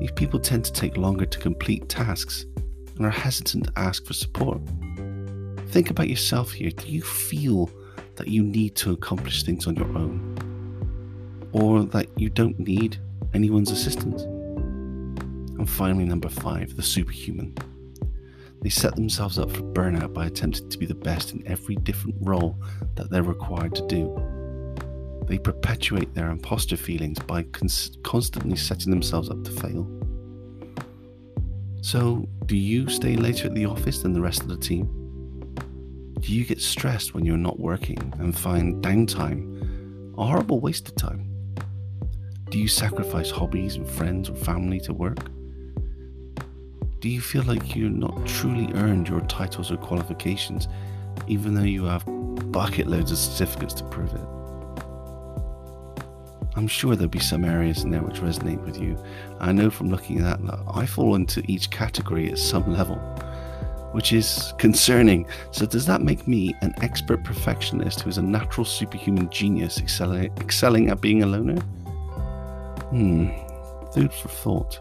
These 0.00 0.12
people 0.12 0.38
tend 0.38 0.64
to 0.64 0.72
take 0.72 0.96
longer 0.96 1.26
to 1.26 1.38
complete 1.38 1.88
tasks 1.88 2.46
and 2.96 3.06
are 3.06 3.10
hesitant 3.10 3.66
to 3.66 3.72
ask 3.76 4.04
for 4.04 4.12
support. 4.12 4.60
Think 5.68 5.90
about 5.90 6.08
yourself 6.08 6.52
here. 6.52 6.70
Do 6.70 6.88
you 6.88 7.02
feel 7.02 7.70
that 8.16 8.28
you 8.28 8.42
need 8.42 8.74
to 8.76 8.92
accomplish 8.92 9.42
things 9.42 9.66
on 9.66 9.76
your 9.76 9.88
own? 9.96 10.36
Or 11.52 11.84
that 11.84 12.08
you 12.16 12.30
don't 12.30 12.58
need 12.58 12.98
anyone's 13.34 13.70
assistance? 13.70 14.22
And 14.22 15.68
finally, 15.68 16.04
number 16.04 16.28
five, 16.28 16.76
the 16.76 16.82
superhuman. 16.82 17.56
They 18.62 18.70
set 18.70 18.96
themselves 18.96 19.38
up 19.38 19.50
for 19.50 19.62
burnout 19.62 20.12
by 20.12 20.26
attempting 20.26 20.68
to 20.68 20.78
be 20.78 20.86
the 20.86 20.94
best 20.94 21.32
in 21.32 21.46
every 21.46 21.76
different 21.76 22.16
role 22.20 22.56
that 22.94 23.10
they're 23.10 23.22
required 23.22 23.74
to 23.76 23.86
do. 23.86 24.37
They 25.28 25.38
perpetuate 25.38 26.14
their 26.14 26.30
imposter 26.30 26.76
feelings 26.76 27.18
by 27.18 27.42
cons- 27.42 27.98
constantly 28.02 28.56
setting 28.56 28.90
themselves 28.90 29.28
up 29.28 29.44
to 29.44 29.50
fail. 29.50 29.86
So, 31.82 32.26
do 32.46 32.56
you 32.56 32.88
stay 32.88 33.16
later 33.16 33.48
at 33.48 33.54
the 33.54 33.66
office 33.66 34.02
than 34.02 34.14
the 34.14 34.20
rest 34.22 34.40
of 34.40 34.48
the 34.48 34.56
team? 34.56 34.86
Do 36.20 36.32
you 36.32 36.44
get 36.44 36.60
stressed 36.60 37.14
when 37.14 37.24
you're 37.24 37.36
not 37.36 37.60
working 37.60 38.12
and 38.18 38.36
find 38.36 38.82
downtime 38.82 40.14
a 40.18 40.24
horrible 40.24 40.60
waste 40.60 40.88
of 40.88 40.96
time? 40.96 41.30
Do 42.50 42.58
you 42.58 42.66
sacrifice 42.66 43.30
hobbies 43.30 43.76
and 43.76 43.86
friends 43.86 44.30
or 44.30 44.34
family 44.34 44.80
to 44.80 44.94
work? 44.94 45.30
Do 47.00 47.08
you 47.08 47.20
feel 47.20 47.44
like 47.44 47.76
you're 47.76 47.90
not 47.90 48.26
truly 48.26 48.72
earned 48.74 49.08
your 49.08 49.20
titles 49.20 49.70
or 49.70 49.76
qualifications, 49.76 50.66
even 51.28 51.54
though 51.54 51.62
you 51.62 51.84
have 51.84 52.04
bucket 52.50 52.88
loads 52.88 53.12
of 53.12 53.18
certificates 53.18 53.74
to 53.74 53.84
prove 53.84 54.12
it? 54.14 54.37
I'm 56.58 56.66
sure 56.66 56.96
there'll 56.96 57.08
be 57.08 57.20
some 57.20 57.44
areas 57.44 57.84
in 57.84 57.92
there 57.92 58.02
which 58.02 58.16
resonate 58.16 58.60
with 58.64 58.80
you. 58.80 59.00
I 59.38 59.52
know 59.52 59.70
from 59.70 59.90
looking 59.90 60.18
at 60.18 60.24
that 60.24 60.44
that 60.44 60.58
I 60.74 60.86
fall 60.86 61.14
into 61.14 61.40
each 61.46 61.70
category 61.70 62.32
at 62.32 62.36
some 62.36 62.72
level, 62.72 62.96
which 63.92 64.12
is 64.12 64.52
concerning. 64.58 65.28
So, 65.52 65.66
does 65.66 65.86
that 65.86 66.02
make 66.02 66.26
me 66.26 66.56
an 66.62 66.74
expert 66.82 67.22
perfectionist 67.22 68.00
who 68.00 68.10
is 68.10 68.18
a 68.18 68.22
natural 68.22 68.64
superhuman 68.64 69.30
genius 69.30 69.78
excelling, 69.78 70.32
excelling 70.38 70.90
at 70.90 71.00
being 71.00 71.22
a 71.22 71.26
loner? 71.26 71.60
Hmm, 72.90 73.28
food 73.94 74.12
for 74.12 74.28
thought. 74.28 74.80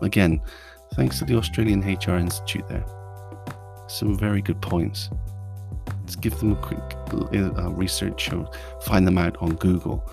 Again, 0.00 0.40
thanks 0.94 1.18
to 1.18 1.26
the 1.26 1.36
Australian 1.36 1.82
HR 1.82 2.12
Institute 2.12 2.66
there. 2.68 2.86
Some 3.86 4.16
very 4.16 4.40
good 4.40 4.62
points. 4.62 5.10
Let's 6.00 6.16
give 6.16 6.38
them 6.38 6.52
a 6.52 6.56
quick 6.56 6.80
uh, 7.12 7.70
research 7.70 8.32
or 8.32 8.50
find 8.80 9.06
them 9.06 9.18
out 9.18 9.36
on 9.42 9.56
Google. 9.56 10.10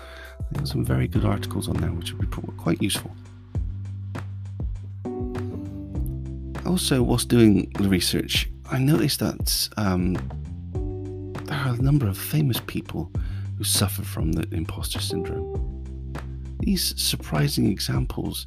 There's 0.52 0.70
some 0.70 0.84
very 0.84 1.08
good 1.08 1.24
articles 1.24 1.68
on 1.68 1.76
there 1.76 1.90
which 1.90 2.12
will 2.12 2.20
be 2.20 2.28
quite 2.56 2.80
useful. 2.82 3.14
Also, 6.64 7.02
whilst 7.02 7.28
doing 7.28 7.70
the 7.78 7.88
research, 7.88 8.48
I 8.70 8.78
noticed 8.78 9.20
that 9.20 9.68
um, 9.76 10.14
there 11.44 11.58
are 11.58 11.74
a 11.74 11.82
number 11.82 12.08
of 12.08 12.18
famous 12.18 12.60
people 12.66 13.10
who 13.56 13.64
suffer 13.64 14.02
from 14.02 14.32
the 14.32 14.52
imposter 14.54 15.00
syndrome. 15.00 15.62
These 16.60 17.00
surprising 17.00 17.70
examples 17.70 18.46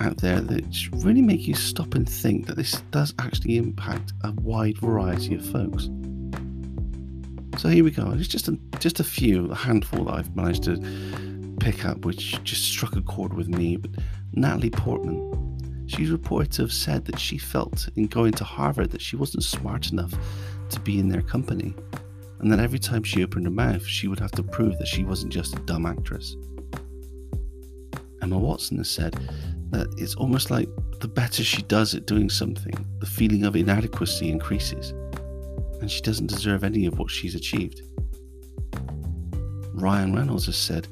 out 0.00 0.18
there 0.18 0.40
that 0.40 0.88
really 0.92 1.22
make 1.22 1.46
you 1.46 1.54
stop 1.54 1.94
and 1.94 2.08
think 2.08 2.46
that 2.46 2.56
this 2.56 2.82
does 2.90 3.14
actually 3.18 3.56
impact 3.56 4.12
a 4.22 4.32
wide 4.32 4.78
variety 4.78 5.34
of 5.34 5.46
folks. 5.46 5.88
So 7.56 7.68
here 7.68 7.84
we 7.84 7.92
go. 7.92 8.10
It's 8.16 8.28
just 8.28 8.48
a, 8.48 8.58
just 8.78 9.00
a 9.00 9.04
few, 9.04 9.50
a 9.50 9.54
handful 9.54 10.04
that 10.06 10.14
I've 10.14 10.36
managed 10.36 10.64
to 10.64 10.76
pick 11.60 11.84
up, 11.84 12.04
which 12.04 12.42
just 12.42 12.64
struck 12.64 12.96
a 12.96 13.02
chord 13.02 13.32
with 13.32 13.48
me. 13.48 13.76
But 13.76 13.92
Natalie 14.32 14.70
Portman, 14.70 15.86
she's 15.86 16.10
reported 16.10 16.52
to 16.52 16.62
have 16.62 16.72
said 16.72 17.04
that 17.06 17.18
she 17.18 17.38
felt 17.38 17.88
in 17.96 18.06
going 18.06 18.32
to 18.32 18.44
Harvard 18.44 18.90
that 18.90 19.00
she 19.00 19.16
wasn't 19.16 19.44
smart 19.44 19.92
enough 19.92 20.12
to 20.70 20.80
be 20.80 20.98
in 20.98 21.08
their 21.08 21.22
company, 21.22 21.74
and 22.40 22.50
that 22.52 22.58
every 22.58 22.78
time 22.78 23.04
she 23.04 23.22
opened 23.22 23.46
her 23.46 23.50
mouth, 23.50 23.86
she 23.86 24.08
would 24.08 24.20
have 24.20 24.32
to 24.32 24.42
prove 24.42 24.76
that 24.78 24.88
she 24.88 25.04
wasn't 25.04 25.32
just 25.32 25.56
a 25.56 25.60
dumb 25.60 25.86
actress. 25.86 26.36
Emma 28.20 28.38
Watson 28.38 28.78
has 28.78 28.90
said 28.90 29.14
that 29.70 29.86
it's 29.96 30.16
almost 30.16 30.50
like 30.50 30.68
the 31.00 31.08
better 31.08 31.44
she 31.44 31.62
does 31.62 31.94
at 31.94 32.06
doing 32.06 32.28
something, 32.28 32.74
the 32.98 33.06
feeling 33.06 33.44
of 33.44 33.54
inadequacy 33.54 34.30
increases 34.30 34.92
and 35.84 35.90
she 35.90 36.00
doesn't 36.00 36.28
deserve 36.28 36.64
any 36.64 36.86
of 36.86 36.98
what 36.98 37.10
she's 37.10 37.34
achieved. 37.34 37.82
Ryan 39.74 40.16
Reynolds 40.16 40.46
has 40.46 40.56
said, 40.56 40.88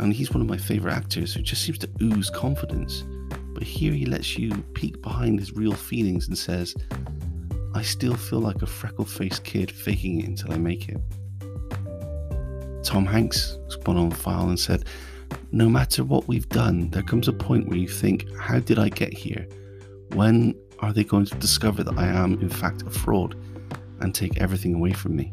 and 0.00 0.12
he's 0.12 0.32
one 0.32 0.40
of 0.40 0.48
my 0.48 0.56
favourite 0.56 0.96
actors 0.96 1.32
who 1.32 1.42
just 1.42 1.62
seems 1.62 1.78
to 1.78 1.88
ooze 2.02 2.28
confidence, 2.28 3.04
but 3.54 3.62
here 3.62 3.92
he 3.92 4.04
lets 4.04 4.36
you 4.36 4.50
peek 4.74 5.00
behind 5.00 5.38
his 5.38 5.52
real 5.52 5.74
feelings 5.74 6.26
and 6.26 6.36
says, 6.36 6.74
I 7.72 7.82
still 7.82 8.16
feel 8.16 8.40
like 8.40 8.62
a 8.62 8.66
freckle 8.66 9.04
faced 9.04 9.44
kid 9.44 9.70
faking 9.70 10.22
it 10.22 10.26
until 10.26 10.54
I 10.54 10.58
make 10.58 10.88
it. 10.88 10.98
Tom 12.82 13.06
Hanks 13.06 13.58
spun 13.68 13.96
on 13.96 14.10
file 14.10 14.48
and 14.48 14.58
said, 14.58 14.86
No 15.52 15.68
matter 15.68 16.02
what 16.02 16.26
we've 16.26 16.48
done, 16.48 16.90
there 16.90 17.04
comes 17.04 17.28
a 17.28 17.32
point 17.32 17.68
where 17.68 17.78
you 17.78 17.86
think, 17.86 18.26
How 18.36 18.58
did 18.58 18.80
I 18.80 18.88
get 18.88 19.12
here? 19.12 19.46
When 20.14 20.56
are 20.80 20.92
they 20.92 21.04
going 21.04 21.26
to 21.26 21.36
discover 21.36 21.84
that 21.84 21.96
I 21.96 22.08
am, 22.08 22.40
in 22.40 22.48
fact, 22.48 22.82
a 22.82 22.90
fraud? 22.90 23.36
And 24.02 24.14
take 24.14 24.40
everything 24.40 24.74
away 24.74 24.92
from 24.92 25.16
me. 25.16 25.32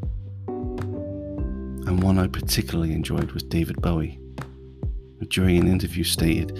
And 1.87 2.03
one 2.03 2.19
I 2.19 2.27
particularly 2.27 2.93
enjoyed 2.93 3.31
was 3.31 3.43
David 3.43 3.81
Bowie, 3.81 4.19
who 5.19 5.25
during 5.25 5.57
an 5.57 5.67
interview 5.67 6.03
stated, 6.03 6.57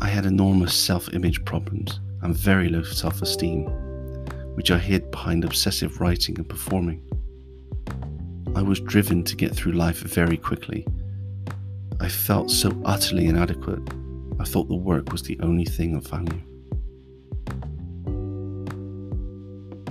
I 0.00 0.08
had 0.08 0.26
enormous 0.26 0.74
self 0.74 1.12
image 1.14 1.44
problems 1.44 2.00
and 2.22 2.36
very 2.36 2.68
low 2.68 2.82
self 2.82 3.22
esteem, 3.22 3.64
which 4.54 4.70
I 4.70 4.78
hid 4.78 5.10
behind 5.10 5.44
obsessive 5.44 6.00
writing 6.00 6.36
and 6.38 6.48
performing. 6.48 7.02
I 8.56 8.62
was 8.62 8.80
driven 8.80 9.22
to 9.24 9.36
get 9.36 9.54
through 9.54 9.72
life 9.72 9.98
very 10.00 10.36
quickly. 10.36 10.86
I 12.00 12.08
felt 12.08 12.50
so 12.50 12.80
utterly 12.84 13.26
inadequate, 13.26 13.82
I 14.40 14.44
thought 14.44 14.68
the 14.68 14.74
work 14.74 15.10
was 15.10 15.22
the 15.22 15.38
only 15.40 15.64
thing 15.64 15.96
of 15.96 16.06
value. 16.06 16.40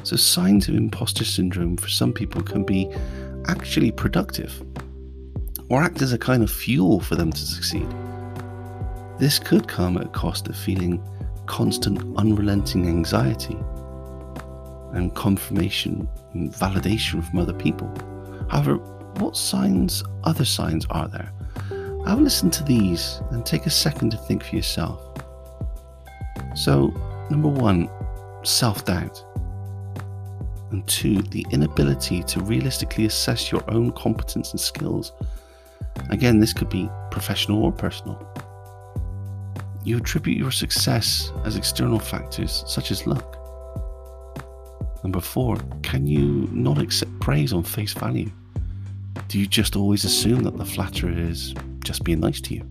So, 0.08 0.16
signs 0.16 0.70
of 0.70 0.76
imposter 0.76 1.26
syndrome 1.26 1.76
for 1.76 1.90
some 1.90 2.14
people 2.14 2.42
can 2.42 2.64
be 2.64 2.90
actually 3.50 3.92
productive 3.92 4.64
or 5.68 5.82
act 5.82 6.02
as 6.02 6.14
a 6.14 6.18
kind 6.18 6.44
of 6.44 6.50
fuel 6.50 7.02
for 7.02 7.18
them 7.18 7.30
to 7.30 7.38
succeed. 7.38 7.86
This 9.20 9.38
could 9.38 9.68
come 9.68 9.98
at 9.98 10.06
a 10.06 10.10
cost 10.10 10.48
of 10.48 10.56
feeling 10.56 11.04
constant, 11.46 12.00
unrelenting 12.18 12.88
anxiety 12.88 13.58
and 14.94 15.14
confirmation 15.14 16.08
and 16.32 16.54
validation 16.54 17.22
from 17.30 17.40
other 17.40 17.52
people. 17.52 17.94
However, 18.50 18.78
what 19.20 19.36
signs, 19.36 20.06
other 20.24 20.46
signs 20.46 20.86
are 20.90 21.10
there? 21.10 21.34
Have 22.06 22.20
a 22.20 22.22
listen 22.22 22.50
to 22.52 22.64
these 22.64 23.20
and 23.32 23.46
take 23.46 23.66
a 23.66 23.70
second 23.70 24.12
to 24.12 24.18
think 24.20 24.42
for 24.42 24.56
yourself. 24.56 25.02
So, 26.56 26.94
number 27.30 27.50
one, 27.50 27.90
self 28.44 28.86
doubt 28.86 29.22
and 30.72 30.86
two, 30.88 31.22
the 31.22 31.46
inability 31.52 32.24
to 32.24 32.42
realistically 32.42 33.06
assess 33.06 33.52
your 33.52 33.64
own 33.70 33.92
competence 33.92 34.52
and 34.52 34.60
skills. 34.60 35.14
Again, 36.10 36.40
this 36.40 36.54
could 36.54 36.70
be 36.70 36.90
professional 37.12 37.64
or 37.64 37.72
personal. 37.72 38.22
You 39.84 39.98
attribute 39.98 40.38
your 40.38 40.52
success 40.52 41.32
as 41.46 41.56
external 41.56 42.00
factors 42.00 42.64
such 42.68 42.92
as 42.92 43.08
luck. 43.08 43.38
Number 45.04 45.22
four, 45.22 45.58
can 45.84 46.06
you 46.06 46.50
not 46.52 46.78
accept 46.78 47.18
praise 47.22 47.54
on 47.54 47.64
face 47.64 47.94
value? 47.94 48.30
Do 49.30 49.40
you 49.40 49.48
just 49.48 49.76
always 49.76 50.04
assume 50.04 50.44
that 50.44 50.58
the 50.58 50.66
flatterer 50.66 51.12
is 51.12 51.54
just 51.84 52.04
being 52.04 52.20
nice 52.20 52.42
to 52.42 52.56
you? 52.56 52.70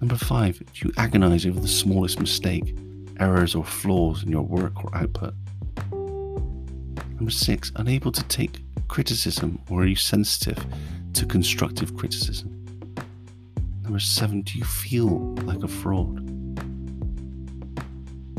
Number 0.00 0.16
five, 0.16 0.58
do 0.58 0.88
you 0.88 0.92
agonize 0.96 1.44
over 1.44 1.60
the 1.60 1.68
smallest 1.68 2.20
mistake, 2.20 2.76
errors, 3.18 3.54
or 3.54 3.64
flaws 3.64 4.22
in 4.22 4.30
your 4.30 4.42
work 4.42 4.84
or 4.84 4.94
output? 4.96 5.34
Number 7.18 7.32
six, 7.32 7.72
unable 7.74 8.12
to 8.12 8.22
take 8.24 8.60
criticism 8.86 9.60
or 9.68 9.82
are 9.82 9.86
you 9.86 9.96
sensitive 9.96 10.64
to 11.14 11.26
constructive 11.26 11.96
criticism? 11.96 12.64
Number 13.82 13.98
seven, 13.98 14.42
do 14.42 14.56
you 14.56 14.64
feel 14.64 15.34
like 15.42 15.64
a 15.64 15.68
fraud? 15.68 16.24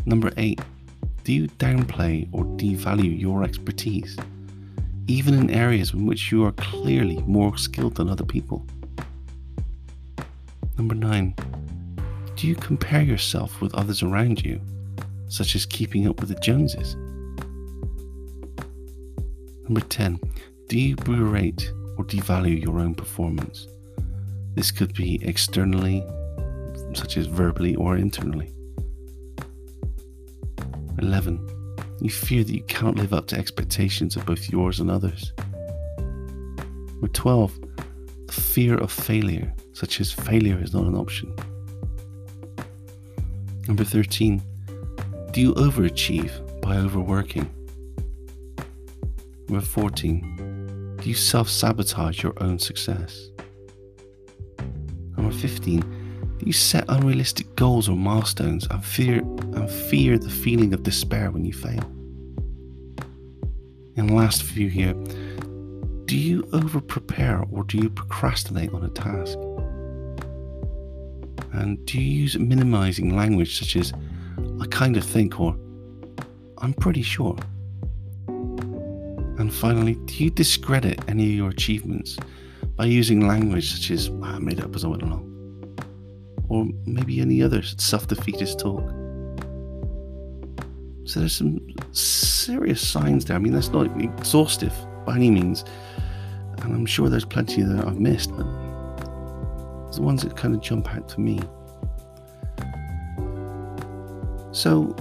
Number 0.06 0.32
eight, 0.38 0.62
do 1.26 1.34
you 1.34 1.48
downplay 1.48 2.30
or 2.32 2.46
devalue 2.46 3.20
your 3.20 3.44
expertise, 3.44 4.16
even 5.08 5.34
in 5.34 5.50
areas 5.50 5.94
in 5.94 6.06
which 6.06 6.32
you 6.32 6.46
are 6.46 6.54
clearly 6.54 7.18
more 7.24 7.58
skilled 7.58 7.96
than 7.96 8.10
other 8.10 8.24
people. 8.24 8.66
Number 10.78 10.96
nine, 10.96 11.36
do 12.36 12.48
you 12.48 12.56
compare 12.56 13.02
yourself 13.02 13.60
with 13.60 13.76
others 13.76 14.04
around 14.04 14.46
you, 14.46 14.62
such 15.28 15.56
as 15.56 15.66
keeping 15.66 16.08
up 16.08 16.22
with 16.22 16.30
the 16.30 16.40
Joneses? 16.40 16.96
Number 19.70 19.82
10, 19.82 20.20
do 20.68 20.80
you 20.80 20.96
berate 20.96 21.72
or 21.96 22.04
devalue 22.04 22.60
your 22.60 22.80
own 22.80 22.96
performance? 22.96 23.68
This 24.56 24.72
could 24.72 24.96
be 24.96 25.24
externally, 25.24 26.04
such 26.96 27.18
as 27.18 27.28
verbally 27.28 27.76
or 27.76 27.96
internally. 27.96 28.52
11. 30.98 31.48
You 32.02 32.10
fear 32.10 32.44
that 32.44 32.52
you 32.52 32.64
cannot 32.64 32.96
live 32.96 33.14
up 33.14 33.28
to 33.28 33.38
expectations 33.38 34.16
of 34.16 34.26
both 34.26 34.50
yours 34.50 34.80
and 34.80 34.90
others. 34.90 35.34
Number 36.00 37.10
12. 37.10 37.54
The 38.26 38.34
fear 38.34 38.76
of 38.76 38.92
failure, 38.92 39.54
such 39.74 40.02
as 40.02 40.12
failure 40.12 40.60
is 40.60 40.74
not 40.74 40.86
an 40.86 40.96
option. 40.96 41.32
Number 43.68 43.84
13. 43.84 44.42
Do 45.32 45.42
you 45.42 45.54
overachieve 45.54 46.60
by 46.60 46.78
overworking? 46.78 47.48
Number 49.50 49.66
14. 49.66 50.98
Do 51.02 51.10
you 51.10 51.16
self 51.16 51.50
sabotage 51.50 52.22
your 52.22 52.34
own 52.38 52.60
success? 52.60 53.30
Number 55.18 55.34
15 55.34 55.80
Do 56.38 56.46
you 56.46 56.54
set 56.54 56.86
unrealistic 56.88 57.56
goals 57.56 57.90
or 57.90 57.96
milestones 57.96 58.68
and 58.70 58.86
fear 58.86 59.18
and 59.18 59.68
fear 59.68 60.20
the 60.20 60.30
feeling 60.30 60.72
of 60.72 60.84
despair 60.84 61.32
when 61.32 61.46
you 61.46 61.54
fail. 61.54 61.82
And 63.98 64.16
last 64.16 64.44
few 64.44 64.70
here, 64.70 64.94
do 66.06 66.16
you 66.16 66.48
over 66.54 66.80
prepare 66.80 67.44
or 67.52 67.64
do 67.64 67.80
you 67.80 67.90
procrastinate 67.90 68.72
on 68.72 68.84
a 68.84 68.90
task? 68.90 69.38
And 71.54 71.84
do 71.88 72.00
you 72.00 72.22
use 72.22 72.38
minimizing 72.38 73.16
language 73.16 73.58
such 73.58 73.76
as 73.76 73.94
I 74.62 74.68
kind 74.68 74.96
of 74.96 75.04
think 75.04 75.40
or 75.40 75.58
I'm 76.60 76.74
pretty 76.74 77.02
sure? 77.02 77.36
And 79.50 79.58
finally, 79.58 79.96
do 80.06 80.24
you 80.24 80.30
discredit 80.30 81.00
any 81.08 81.24
of 81.24 81.32
your 81.32 81.50
achievements 81.50 82.18
by 82.76 82.86
using 82.86 83.28
language 83.28 83.74
such 83.74 83.90
as 83.90 84.12
ah, 84.22 84.36
I 84.36 84.38
made 84.38 84.62
up 84.62 84.76
as 84.76 84.86
I 84.86 84.90
went 84.90 85.02
along? 85.02 85.26
or 86.50 86.68
maybe 86.86 87.20
any 87.20 87.42
other 87.42 87.64
self 87.64 88.06
defeatist 88.08 88.60
talk. 88.60 88.88
So 91.06 91.22
there's 91.22 91.36
some 91.36 91.60
serious 91.94 92.88
signs 92.88 93.26
there. 93.26 93.38
I 93.38 93.40
mean, 93.40 93.54
that's 93.54 93.70
not 93.70 93.88
exhaustive 94.00 94.72
by 95.04 95.16
any 95.16 95.32
means, 95.32 95.66
and 96.60 96.72
I'm 96.72 96.86
sure 96.86 97.10
there's 97.10 97.26
plenty 97.26 97.64
that 97.64 97.88
I've 97.88 98.00
missed, 98.00 98.30
but 98.38 98.46
it's 99.88 99.98
the 99.98 100.04
ones 100.04 100.22
that 100.22 100.38
kind 100.38 100.54
of 100.54 100.62
jump 100.62 100.94
out 100.94 101.10
to 101.10 101.20
me. 101.20 101.40
So, 104.52 104.96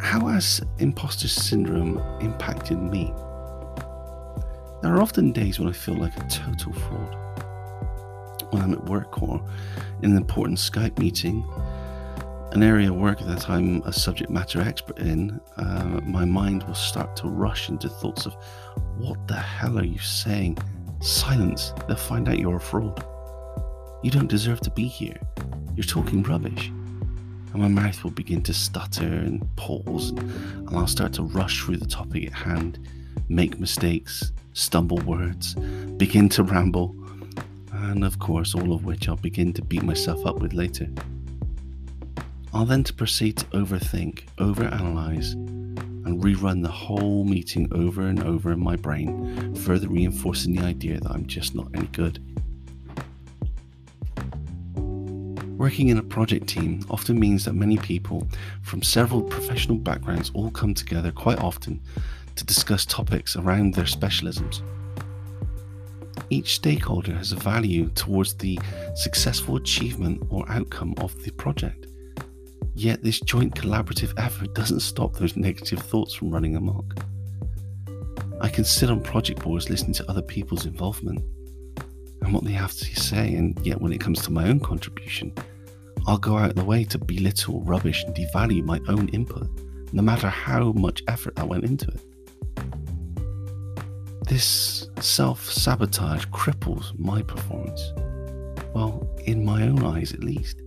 how 0.00 0.26
has 0.26 0.60
imposter 0.78 1.28
syndrome 1.28 1.98
impacted 2.20 2.78
me? 2.78 3.10
There 4.82 4.94
are 4.94 5.02
often 5.02 5.32
days 5.32 5.58
when 5.58 5.68
I 5.68 5.72
feel 5.72 5.96
like 5.96 6.16
a 6.16 6.28
total 6.28 6.72
fraud 6.72 7.16
when 8.50 8.62
I'm 8.62 8.72
at 8.72 8.84
work 8.84 9.22
or 9.22 9.42
in 10.02 10.12
an 10.12 10.16
important 10.16 10.58
Skype 10.58 10.98
meeting, 10.98 11.44
an 12.52 12.62
area 12.62 12.90
of 12.90 12.96
work 12.96 13.20
that 13.20 13.50
I'm 13.50 13.82
a 13.82 13.92
subject 13.92 14.30
matter 14.30 14.60
expert 14.60 14.98
in, 14.98 15.40
uh, 15.56 16.00
my 16.04 16.24
mind 16.24 16.62
will 16.62 16.74
start 16.74 17.14
to 17.16 17.28
rush 17.28 17.68
into 17.68 17.88
thoughts 17.88 18.26
of, 18.26 18.34
what 18.96 19.28
the 19.28 19.36
hell 19.36 19.78
are 19.78 19.84
you 19.84 19.98
saying? 19.98 20.58
Silence, 21.00 21.72
they'll 21.86 21.96
find 21.96 22.28
out 22.28 22.38
you're 22.38 22.56
a 22.56 22.60
fraud. 22.60 23.04
You 24.02 24.10
don't 24.10 24.28
deserve 24.28 24.60
to 24.60 24.70
be 24.70 24.86
here. 24.86 25.18
You're 25.76 25.84
talking 25.84 26.22
rubbish. 26.22 26.68
And 26.68 27.62
my 27.62 27.68
mouth 27.68 28.02
will 28.02 28.10
begin 28.10 28.42
to 28.44 28.54
stutter 28.54 29.06
and 29.06 29.44
pause, 29.56 30.10
and 30.10 30.70
I'll 30.76 30.86
start 30.86 31.12
to 31.14 31.22
rush 31.22 31.64
through 31.64 31.78
the 31.78 31.86
topic 31.86 32.26
at 32.26 32.32
hand, 32.32 32.88
make 33.28 33.58
mistakes, 33.58 34.32
stumble 34.52 34.98
words, 34.98 35.54
begin 35.96 36.28
to 36.30 36.42
ramble, 36.42 36.94
and 37.72 38.04
of 38.04 38.18
course, 38.18 38.54
all 38.54 38.72
of 38.72 38.84
which 38.84 39.08
I'll 39.08 39.16
begin 39.16 39.52
to 39.54 39.62
beat 39.62 39.82
myself 39.82 40.24
up 40.26 40.40
with 40.40 40.52
later. 40.52 40.88
I'll 42.52 42.64
then 42.64 42.84
to 42.84 42.92
proceed 42.92 43.36
to 43.38 43.44
overthink, 43.46 44.24
overanalyze, 44.38 45.32
and 45.32 46.22
rerun 46.22 46.62
the 46.62 46.70
whole 46.70 47.24
meeting 47.24 47.68
over 47.72 48.02
and 48.02 48.22
over 48.22 48.52
in 48.52 48.60
my 48.60 48.76
brain, 48.76 49.54
further 49.54 49.88
reinforcing 49.88 50.54
the 50.54 50.64
idea 50.64 50.98
that 50.98 51.10
I'm 51.10 51.26
just 51.26 51.54
not 51.54 51.68
any 51.74 51.86
good. 51.88 52.18
Working 55.58 55.88
in 55.88 55.98
a 55.98 56.02
project 56.02 56.46
team 56.46 56.84
often 56.88 57.18
means 57.18 57.44
that 57.44 57.52
many 57.52 57.76
people 57.76 58.26
from 58.62 58.82
several 58.82 59.22
professional 59.22 59.76
backgrounds 59.76 60.30
all 60.32 60.50
come 60.50 60.72
together 60.72 61.10
quite 61.10 61.40
often 61.40 61.80
to 62.38 62.44
discuss 62.44 62.86
topics 62.86 63.36
around 63.36 63.74
their 63.74 63.84
specialisms. 63.84 64.62
Each 66.30 66.54
stakeholder 66.54 67.14
has 67.14 67.32
a 67.32 67.36
value 67.36 67.88
towards 67.90 68.34
the 68.34 68.58
successful 68.94 69.56
achievement 69.56 70.22
or 70.30 70.44
outcome 70.48 70.94
of 70.98 71.20
the 71.24 71.30
project. 71.32 71.86
Yet, 72.74 73.02
this 73.02 73.18
joint 73.20 73.54
collaborative 73.54 74.12
effort 74.18 74.54
doesn't 74.54 74.80
stop 74.80 75.14
those 75.14 75.36
negative 75.36 75.80
thoughts 75.80 76.14
from 76.14 76.30
running 76.30 76.54
amok. 76.54 76.94
I 78.40 78.48
can 78.48 78.64
sit 78.64 78.88
on 78.88 79.00
project 79.02 79.42
boards 79.42 79.68
listening 79.68 79.94
to 79.94 80.08
other 80.08 80.22
people's 80.22 80.64
involvement 80.64 81.20
and 82.22 82.32
what 82.32 82.44
they 82.44 82.52
have 82.52 82.72
to 82.72 83.00
say, 83.00 83.34
and 83.34 83.58
yet, 83.66 83.80
when 83.80 83.92
it 83.92 84.00
comes 84.00 84.22
to 84.22 84.32
my 84.32 84.48
own 84.48 84.60
contribution, 84.60 85.32
I'll 86.06 86.18
go 86.18 86.36
out 86.36 86.50
of 86.50 86.56
the 86.56 86.64
way 86.64 86.84
to 86.84 86.98
belittle, 86.98 87.62
rubbish, 87.62 88.04
and 88.04 88.14
devalue 88.14 88.64
my 88.64 88.80
own 88.86 89.08
input, 89.08 89.48
no 89.92 90.02
matter 90.02 90.28
how 90.28 90.72
much 90.72 91.02
effort 91.08 91.38
I 91.38 91.44
went 91.44 91.64
into 91.64 91.88
it. 91.88 92.00
This 94.28 94.90
self 95.00 95.50
sabotage 95.50 96.26
cripples 96.26 96.92
my 96.98 97.22
performance. 97.22 97.80
Well, 98.74 99.08
in 99.24 99.42
my 99.42 99.62
own 99.62 99.82
eyes 99.82 100.12
at 100.12 100.22
least. 100.22 100.60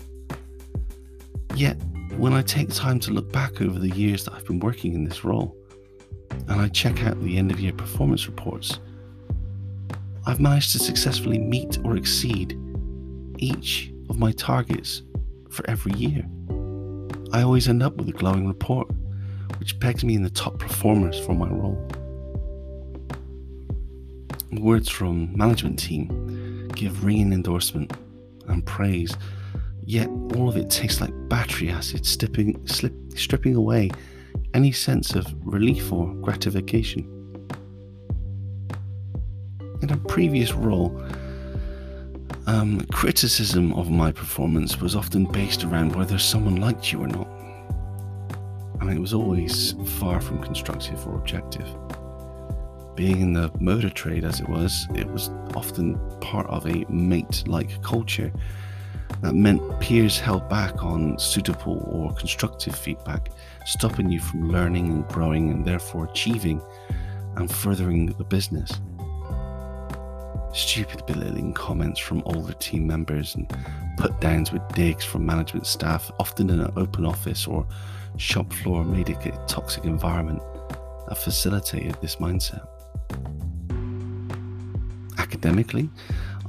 Yet, 1.53 1.75
when 2.17 2.33
I 2.33 2.41
take 2.41 2.73
time 2.73 2.99
to 3.01 3.11
look 3.11 3.31
back 3.31 3.61
over 3.61 3.77
the 3.77 3.89
years 3.89 4.25
that 4.25 4.33
I've 4.33 4.45
been 4.45 4.59
working 4.59 4.95
in 4.95 5.03
this 5.03 5.23
role, 5.23 5.55
and 6.47 6.59
I 6.59 6.69
check 6.69 7.03
out 7.03 7.21
the 7.21 7.37
end 7.37 7.51
of 7.51 7.59
year 7.59 7.71
performance 7.71 8.25
reports, 8.25 8.79
I've 10.25 10.39
managed 10.39 10.71
to 10.71 10.79
successfully 10.79 11.37
meet 11.37 11.77
or 11.83 11.95
exceed 11.95 12.59
each 13.37 13.93
of 14.09 14.17
my 14.17 14.31
targets 14.31 15.03
for 15.51 15.69
every 15.69 15.93
year. 15.93 16.27
I 17.31 17.43
always 17.43 17.67
end 17.67 17.83
up 17.83 17.95
with 17.97 18.09
a 18.09 18.11
glowing 18.11 18.47
report, 18.47 18.87
which 19.59 19.79
pegs 19.79 20.03
me 20.03 20.15
in 20.15 20.23
the 20.23 20.31
top 20.31 20.57
performers 20.57 21.23
for 21.23 21.35
my 21.35 21.47
role 21.47 21.77
words 24.59 24.89
from 24.89 25.35
management 25.35 25.79
team 25.79 26.67
give 26.75 27.05
ringing 27.05 27.33
endorsement 27.33 27.93
and 28.47 28.65
praise, 28.65 29.15
yet 29.83 30.07
all 30.35 30.49
of 30.49 30.57
it 30.57 30.69
tastes 30.69 31.01
like 31.01 31.11
battery 31.29 31.69
acid 31.69 32.05
stripping, 32.05 32.65
slip, 32.67 32.93
stripping 33.15 33.55
away 33.55 33.89
any 34.53 34.71
sense 34.71 35.15
of 35.15 35.25
relief 35.45 35.91
or 35.91 36.13
gratification. 36.15 37.07
In 39.81 39.91
a 39.91 39.97
previous 39.97 40.53
role, 40.53 41.01
um, 42.47 42.81
criticism 42.91 43.73
of 43.73 43.89
my 43.89 44.11
performance 44.11 44.79
was 44.81 44.95
often 44.95 45.25
based 45.25 45.63
around 45.63 45.95
whether 45.95 46.17
someone 46.17 46.57
liked 46.57 46.91
you 46.91 47.01
or 47.01 47.07
not. 47.07 47.27
And 48.81 48.89
it 48.89 48.99
was 48.99 49.13
always 49.13 49.73
far 49.99 50.19
from 50.19 50.41
constructive 50.41 51.07
or 51.07 51.15
objective 51.15 51.67
being 52.95 53.21
in 53.21 53.33
the 53.33 53.51
motor 53.59 53.89
trade 53.89 54.23
as 54.23 54.39
it 54.39 54.49
was, 54.49 54.87
it 54.95 55.09
was 55.09 55.29
often 55.55 55.99
part 56.19 56.47
of 56.47 56.65
a 56.65 56.85
mate 56.89 57.43
like 57.47 57.81
culture 57.81 58.31
that 59.21 59.33
meant 59.33 59.61
peers 59.79 60.19
held 60.19 60.47
back 60.49 60.83
on 60.83 61.17
suitable 61.19 61.79
or 61.91 62.13
constructive 62.13 62.75
feedback, 62.75 63.29
stopping 63.65 64.09
you 64.09 64.19
from 64.19 64.49
learning 64.49 64.87
and 64.87 65.07
growing 65.09 65.51
and 65.51 65.65
therefore 65.65 66.05
achieving 66.05 66.61
and 67.35 67.51
furthering 67.51 68.07
the 68.07 68.23
business. 68.23 68.71
Stupid 70.53 71.05
belittling 71.05 71.53
comments 71.53 71.99
from 71.99 72.23
older 72.25 72.53
team 72.53 72.85
members 72.85 73.35
and 73.35 73.53
put 73.97 74.19
downs 74.19 74.51
with 74.51 74.67
digs 74.73 75.05
from 75.05 75.25
management 75.25 75.65
staff, 75.65 76.11
often 76.19 76.49
in 76.49 76.59
an 76.59 76.73
open 76.75 77.05
office 77.05 77.47
or 77.47 77.65
shop 78.17 78.51
floor, 78.51 78.83
made 78.83 79.09
it 79.09 79.25
a 79.25 79.31
toxic 79.47 79.85
environment 79.85 80.41
that 81.07 81.17
facilitated 81.17 81.95
this 82.01 82.17
mindset. 82.17 82.65
Academically, 85.17 85.89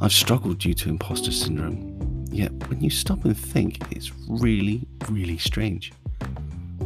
I've 0.01 0.13
struggled 0.13 0.59
due 0.59 0.75
to 0.75 0.89
imposter 0.89 1.33
syndrome. 1.33 2.27
Yet, 2.31 2.53
when 2.69 2.81
you 2.81 2.91
stop 2.91 3.25
and 3.25 3.37
think, 3.37 3.79
it's 3.91 4.11
really, 4.29 4.87
really 5.09 5.39
strange. 5.39 5.93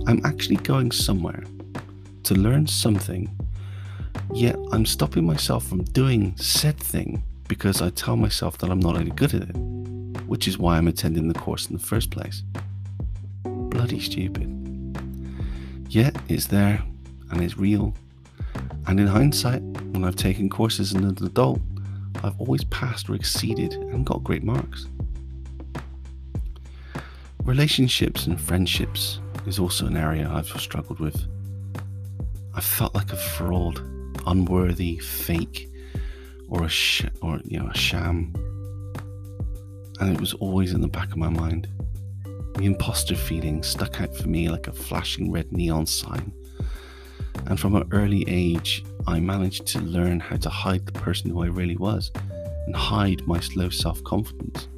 I'm 0.07 0.25
actually 0.25 0.57
going 0.57 0.93
somewhere 0.93 1.45
to 2.25 2.35
learn 2.35 2.67
something, 2.67 3.31
Yet 4.33 4.57
I'm 4.73 4.85
stopping 4.87 5.25
myself 5.25 5.67
from 5.67 5.85
doing 5.85 6.37
said 6.37 6.79
thing 6.79 7.23
because 7.49 7.81
I 7.81 7.91
tell 7.91 8.17
myself 8.17 8.59
that 8.59 8.71
I'm 8.71 8.81
not 8.81 8.97
any 8.97 9.11
good 9.11 9.35
at 9.35 9.43
it, 9.43 9.57
which 10.27 10.49
is 10.49 10.59
why 10.59 10.77
I'm 10.77 10.89
attending 10.89 11.29
the 11.29 11.39
course 11.39 11.67
in 11.67 11.77
the 11.77 11.83
first 11.83 12.11
place. 12.11 12.43
Bloody 13.45 14.01
stupid. 14.01 14.53
Yet 15.89 16.17
it's 16.29 16.47
there 16.47 16.83
and 17.31 17.43
it's 17.43 17.57
real. 17.57 17.95
And 18.87 19.01
in 19.01 19.07
hindsight, 19.07 19.63
when 19.63 20.05
I've 20.05 20.17
taken 20.17 20.49
courses 20.49 20.95
as 20.95 21.03
an 21.03 21.07
adult, 21.27 21.61
I've 22.23 22.39
always 22.41 22.65
passed 22.65 23.09
or 23.09 23.15
exceeded 23.15 23.73
and 23.75 24.07
got 24.07 24.23
great 24.23 24.45
marks. 24.45 24.87
Relationships 27.43 28.27
and 28.27 28.41
friendships 28.41 29.21
is 29.47 29.59
also 29.59 29.87
an 29.87 29.97
area 29.97 30.29
I've 30.29 30.49
struggled 30.49 31.01
with. 31.01 31.27
I 32.55 32.61
felt 32.61 32.95
like 32.95 33.13
a 33.13 33.17
fraud, 33.17 33.81
unworthy, 34.27 34.99
fake, 34.99 35.69
or 36.49 36.65
a 36.65 36.69
sh- 36.69 37.05
or 37.23 37.41
you 37.45 37.59
know 37.59 37.69
a 37.69 37.77
sham, 37.77 38.33
and 40.01 40.13
it 40.15 40.21
was 40.21 40.35
always 40.35 40.73
in 40.73 40.81
the 40.81 40.89
back 40.89 41.11
of 41.11 41.17
my 41.17 41.29
mind. 41.29 41.69
The 42.55 42.65
imposter 42.65 43.15
feeling 43.15 43.63
stuck 43.63 44.01
out 44.01 44.17
for 44.17 44.29
me 44.29 44.49
like 44.49 44.69
a 44.69 44.73
flashing 44.73 45.31
red 45.31 45.53
neon 45.53 45.87
sign. 45.87 46.33
And 47.47 47.61
from 47.61 47.77
an 47.77 47.89
early 47.93 48.25
age, 48.27 48.85
I 49.07 49.21
managed 49.21 49.67
to 49.69 49.81
learn 49.81 50.21
how 50.21 50.37
to 50.37 50.49
hide 50.51 50.87
the 50.87 50.93
person 50.93 51.31
who 51.31 51.43
I 51.43 51.47
really 51.47 51.77
was 51.77 52.11
and 52.67 52.75
hide 52.75 53.27
my 53.27 53.41
low 53.55 53.69
self 53.69 54.03
confidence. 54.05 54.69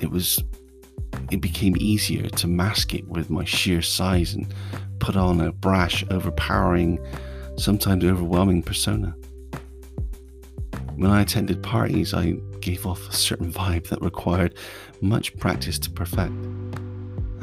It 0.00 0.10
was 0.10 0.42
it 1.30 1.40
became 1.40 1.74
easier 1.78 2.28
to 2.28 2.46
mask 2.46 2.94
it 2.94 3.08
with 3.08 3.30
my 3.30 3.44
sheer 3.44 3.82
size 3.82 4.34
and 4.34 4.52
put 4.98 5.16
on 5.16 5.40
a 5.40 5.52
brash, 5.52 6.04
overpowering, 6.10 6.98
sometimes 7.56 8.04
overwhelming 8.04 8.62
persona. 8.62 9.16
When 10.96 11.10
I 11.10 11.22
attended 11.22 11.62
parties, 11.62 12.14
I 12.14 12.32
gave 12.60 12.86
off 12.86 13.08
a 13.08 13.12
certain 13.12 13.52
vibe 13.52 13.88
that 13.88 14.00
required 14.00 14.54
much 15.00 15.36
practice 15.38 15.78
to 15.80 15.90
perfect. 15.90 16.32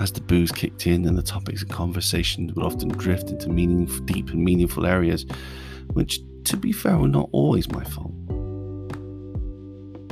As 0.02 0.12
the 0.12 0.20
booze 0.20 0.52
kicked 0.52 0.88
in 0.88 1.06
and 1.06 1.16
the 1.16 1.22
topics 1.22 1.62
of 1.62 1.70
conversation 1.70 2.52
would 2.56 2.66
often 2.66 2.90
drift 2.90 3.30
into 3.30 3.50
meaningful, 3.50 4.04
deep 4.06 4.32
and 4.32 4.44
meaningful 4.44 4.88
areas, 4.88 5.28
which, 5.94 6.20
to 6.46 6.58
be 6.58 6.72
fair, 6.72 6.98
were 6.98 7.08
not 7.08 7.30
always 7.32 7.70
my 7.72 7.84
fault. 7.84 8.12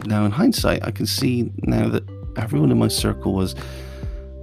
Now, 0.05 0.25
in 0.25 0.31
hindsight, 0.31 0.85
I 0.85 0.91
can 0.91 1.07
see 1.07 1.51
now 1.63 1.89
that 1.89 2.03
everyone 2.37 2.71
in 2.71 2.77
my 2.77 2.87
circle 2.87 3.33
was 3.33 3.55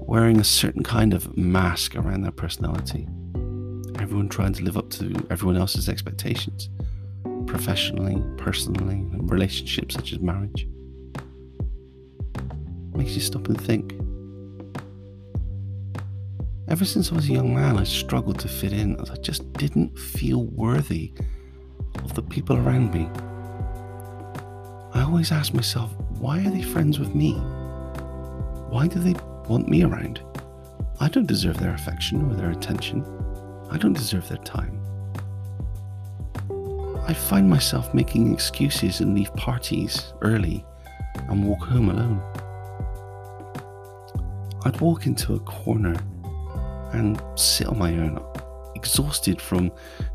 wearing 0.01 0.41
a 0.41 0.45
certain 0.45 0.83
kind 0.83 1.15
of 1.15 1.37
mask 1.37 1.95
around 1.95 2.23
their 2.23 2.33
personality. 2.33 3.07
Everyone 4.01 4.29
trying 4.29 4.53
to 4.55 4.65
live 4.65 4.77
up 4.77 4.91
to 4.91 5.15
everyone 5.31 5.57
else's 5.57 5.89
expectations, 5.89 6.71
professionally, 7.47 8.21
personally, 8.37 8.97
in 8.97 9.29
relationships 9.29 9.95
such 9.95 10.13
as 10.13 10.19
marriage. 10.19 10.67
Makes 12.95 13.15
you 13.15 13.21
stop 13.21 13.47
and 13.47 13.61
think. 13.61 13.95
Ever 16.69 16.85
since 16.85 17.13
I 17.13 17.15
was 17.15 17.29
a 17.29 17.33
young 17.33 17.55
man, 17.55 17.79
I 17.79 17.85
struggled 17.85 18.41
to 18.41 18.49
fit 18.49 18.73
in 18.73 19.01
as 19.01 19.09
I 19.09 19.15
just 19.17 19.53
didn't 19.53 19.97
feel 19.97 20.47
worthy 20.47 21.13
of 22.03 22.15
the 22.15 22.23
people 22.23 22.57
around 22.57 22.93
me. 22.93 23.09
I 24.93 25.03
always 25.05 25.31
ask 25.31 25.55
myself, 25.55 25.95
why 26.19 26.41
are 26.41 26.51
they 26.51 26.63
friends 26.63 26.99
with 26.99 27.15
me? 27.15 27.35
Why 28.69 28.89
do 28.89 28.99
they 28.99 29.15
want 29.49 29.69
me 29.69 29.85
around? 29.85 30.21
I 30.99 31.09
don't 31.09 31.29
deserve 31.29 31.57
their 31.59 31.73
affection 31.73 32.29
or 32.29 32.35
their 32.35 32.51
attention. 32.51 33.05
I 33.71 33.79
don't 33.79 33.93
deserve 33.93 34.29
their 34.29 34.39
time. 34.39 34.81
I 37.07 37.15
find 37.15 37.49
myself 37.49 37.95
making 37.95 38.35
excuses 38.35 39.01
and 39.01 39.15
leave 39.15 39.33
parties 39.37 40.13
early 40.21 40.65
and 41.29 41.47
walk 41.47 41.61
home 41.61 41.91
alone. 41.91 42.21
I'd 44.65 44.81
walk 44.81 45.07
into 45.07 45.35
a 45.35 45.41
corner 45.41 45.95
and 46.97 47.21
sit 47.35 47.67
on 47.67 47.79
my 47.79 47.93
own, 47.93 48.25
exhausted 48.75 49.41
from 49.41 49.71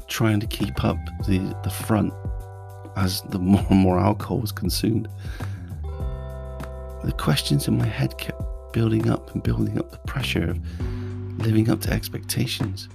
trying 0.08 0.40
to 0.40 0.48
keep 0.48 0.84
up 0.84 0.98
the, 1.28 1.40
the 1.64 1.70
front 1.70 2.14
as 2.96 3.22
the 3.24 3.40
more 3.40 3.66
and 3.70 3.80
more 3.80 4.00
alcohol 4.00 4.40
was 4.40 4.52
consumed. 4.52 5.08
The 7.04 7.14
questions 7.18 7.68
in 7.68 7.78
my 7.78 7.86
head 7.86 8.18
kept 8.18 8.42
building 8.74 9.10
up 9.10 9.34
and 9.34 9.44
building 9.44 9.78
up 9.78 9.92
the 9.92 9.98
pressure 10.00 10.52
of 10.52 10.60
living 11.40 11.70
up 11.70 11.82
to 11.82 11.92
expectations. 11.92 12.90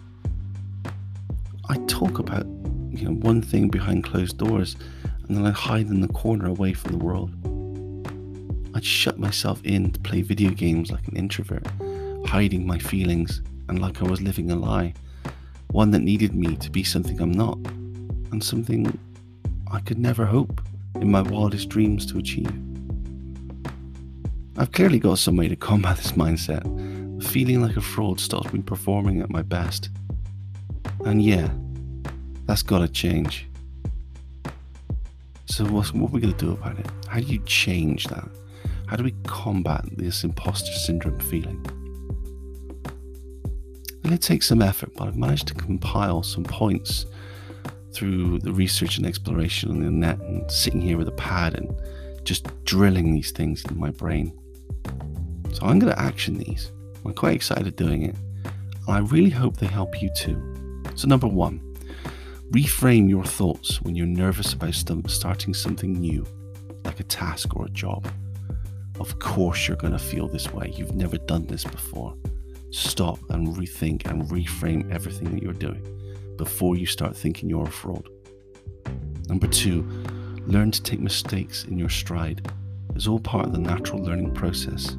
I 1.68 1.76
talk 1.86 2.18
about 2.18 2.46
you 2.90 3.04
know 3.04 3.12
one 3.12 3.42
thing 3.42 3.68
behind 3.68 4.04
closed 4.04 4.38
doors 4.38 4.76
and 5.26 5.36
then 5.36 5.44
I'd 5.44 5.54
hide 5.54 5.88
in 5.88 6.00
the 6.00 6.08
corner 6.08 6.46
away 6.46 6.72
from 6.72 6.92
the 6.92 7.04
world. 7.04 7.32
I'd 8.74 8.84
shut 8.84 9.18
myself 9.18 9.60
in 9.64 9.90
to 9.90 10.00
play 10.00 10.22
video 10.22 10.50
games 10.50 10.92
like 10.92 11.08
an 11.08 11.16
introvert, 11.16 11.66
hiding 12.26 12.66
my 12.66 12.78
feelings 12.78 13.42
and 13.68 13.80
like 13.80 14.02
I 14.02 14.04
was 14.04 14.20
living 14.20 14.50
a 14.50 14.56
lie, 14.56 14.94
one 15.70 15.90
that 15.90 16.00
needed 16.00 16.34
me 16.34 16.56
to 16.56 16.70
be 16.70 16.84
something 16.84 17.20
I'm 17.20 17.32
not, 17.32 17.58
and 18.32 18.42
something 18.42 18.98
I 19.70 19.80
could 19.80 19.98
never 19.98 20.24
hope 20.24 20.60
in 20.96 21.10
my 21.10 21.22
wildest 21.22 21.68
dreams 21.68 22.06
to 22.06 22.18
achieve. 22.18 22.52
I've 24.58 24.72
clearly 24.72 24.98
got 24.98 25.18
some 25.18 25.36
way 25.36 25.48
to 25.48 25.56
combat 25.56 25.98
this 25.98 26.12
mindset. 26.12 26.64
Feeling 27.22 27.60
like 27.60 27.76
a 27.76 27.80
fraud 27.80 28.20
stops 28.20 28.52
me 28.52 28.62
performing 28.62 29.20
at 29.20 29.30
my 29.30 29.42
best. 29.42 29.90
And 31.04 31.22
yeah, 31.22 31.50
that's 32.46 32.62
gotta 32.62 32.88
change. 32.88 33.48
So, 35.46 35.64
what 35.66 35.94
are 35.94 36.06
we 36.06 36.20
gonna 36.20 36.32
do 36.34 36.52
about 36.52 36.78
it? 36.78 36.86
How 37.08 37.20
do 37.20 37.26
you 37.26 37.38
change 37.44 38.06
that? 38.08 38.28
How 38.86 38.96
do 38.96 39.04
we 39.04 39.14
combat 39.24 39.84
this 39.92 40.24
imposter 40.24 40.72
syndrome 40.72 41.18
feeling? 41.20 41.64
And 44.06 44.14
it 44.14 44.22
takes 44.22 44.46
some 44.46 44.62
effort, 44.62 44.94
but 44.94 45.08
I've 45.08 45.16
managed 45.16 45.48
to 45.48 45.54
compile 45.54 46.22
some 46.22 46.44
points 46.44 47.06
through 47.92 48.38
the 48.38 48.52
research 48.52 48.98
and 48.98 49.04
exploration 49.04 49.68
on 49.68 49.80
the 49.80 49.90
net 49.90 50.20
and 50.20 50.48
sitting 50.48 50.80
here 50.80 50.96
with 50.96 51.08
a 51.08 51.12
pad 51.12 51.56
and 51.56 51.74
just 52.22 52.46
drilling 52.64 53.12
these 53.12 53.32
things 53.32 53.64
in 53.64 53.76
my 53.76 53.90
brain. 53.90 54.32
So 55.52 55.66
I'm 55.66 55.80
going 55.80 55.92
to 55.92 56.00
action 56.00 56.38
these. 56.38 56.70
I'm 57.04 57.14
quite 57.14 57.34
excited 57.34 57.74
doing 57.74 58.02
it. 58.04 58.14
And 58.44 58.94
I 58.94 58.98
really 58.98 59.28
hope 59.28 59.56
they 59.56 59.66
help 59.66 60.00
you 60.00 60.08
too. 60.14 60.84
So, 60.94 61.08
number 61.08 61.26
one, 61.26 61.58
reframe 62.52 63.08
your 63.08 63.24
thoughts 63.24 63.82
when 63.82 63.96
you're 63.96 64.06
nervous 64.06 64.52
about 64.52 64.76
starting 65.08 65.52
something 65.52 65.94
new, 65.94 66.24
like 66.84 67.00
a 67.00 67.04
task 67.04 67.56
or 67.56 67.66
a 67.66 67.70
job. 67.70 68.06
Of 69.00 69.18
course, 69.18 69.66
you're 69.66 69.76
going 69.76 69.94
to 69.94 69.98
feel 69.98 70.28
this 70.28 70.52
way. 70.52 70.72
You've 70.76 70.94
never 70.94 71.18
done 71.18 71.48
this 71.48 71.64
before. 71.64 72.14
Stop 72.70 73.18
and 73.30 73.48
rethink 73.48 74.06
and 74.06 74.22
reframe 74.24 74.90
everything 74.92 75.30
that 75.32 75.42
you're 75.42 75.52
doing 75.52 75.82
before 76.36 76.76
you 76.76 76.86
start 76.86 77.16
thinking 77.16 77.48
you're 77.48 77.68
a 77.68 77.70
fraud. 77.70 78.08
Number 79.28 79.46
two, 79.46 79.82
learn 80.46 80.70
to 80.70 80.82
take 80.82 81.00
mistakes 81.00 81.64
in 81.64 81.78
your 81.78 81.88
stride. 81.88 82.50
It's 82.94 83.06
all 83.06 83.20
part 83.20 83.46
of 83.46 83.52
the 83.52 83.58
natural 83.58 84.02
learning 84.02 84.34
process. 84.34 84.96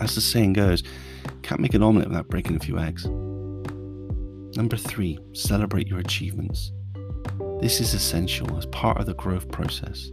As 0.00 0.14
the 0.14 0.20
saying 0.20 0.54
goes, 0.54 0.82
can't 1.42 1.60
make 1.60 1.74
an 1.74 1.82
omelette 1.82 2.08
without 2.08 2.28
breaking 2.28 2.56
a 2.56 2.60
few 2.60 2.78
eggs. 2.78 3.06
Number 4.56 4.76
three, 4.76 5.18
celebrate 5.32 5.88
your 5.88 5.98
achievements. 5.98 6.72
This 7.60 7.80
is 7.80 7.94
essential 7.94 8.56
as 8.56 8.66
part 8.66 8.98
of 8.98 9.06
the 9.06 9.14
growth 9.14 9.50
process 9.50 10.10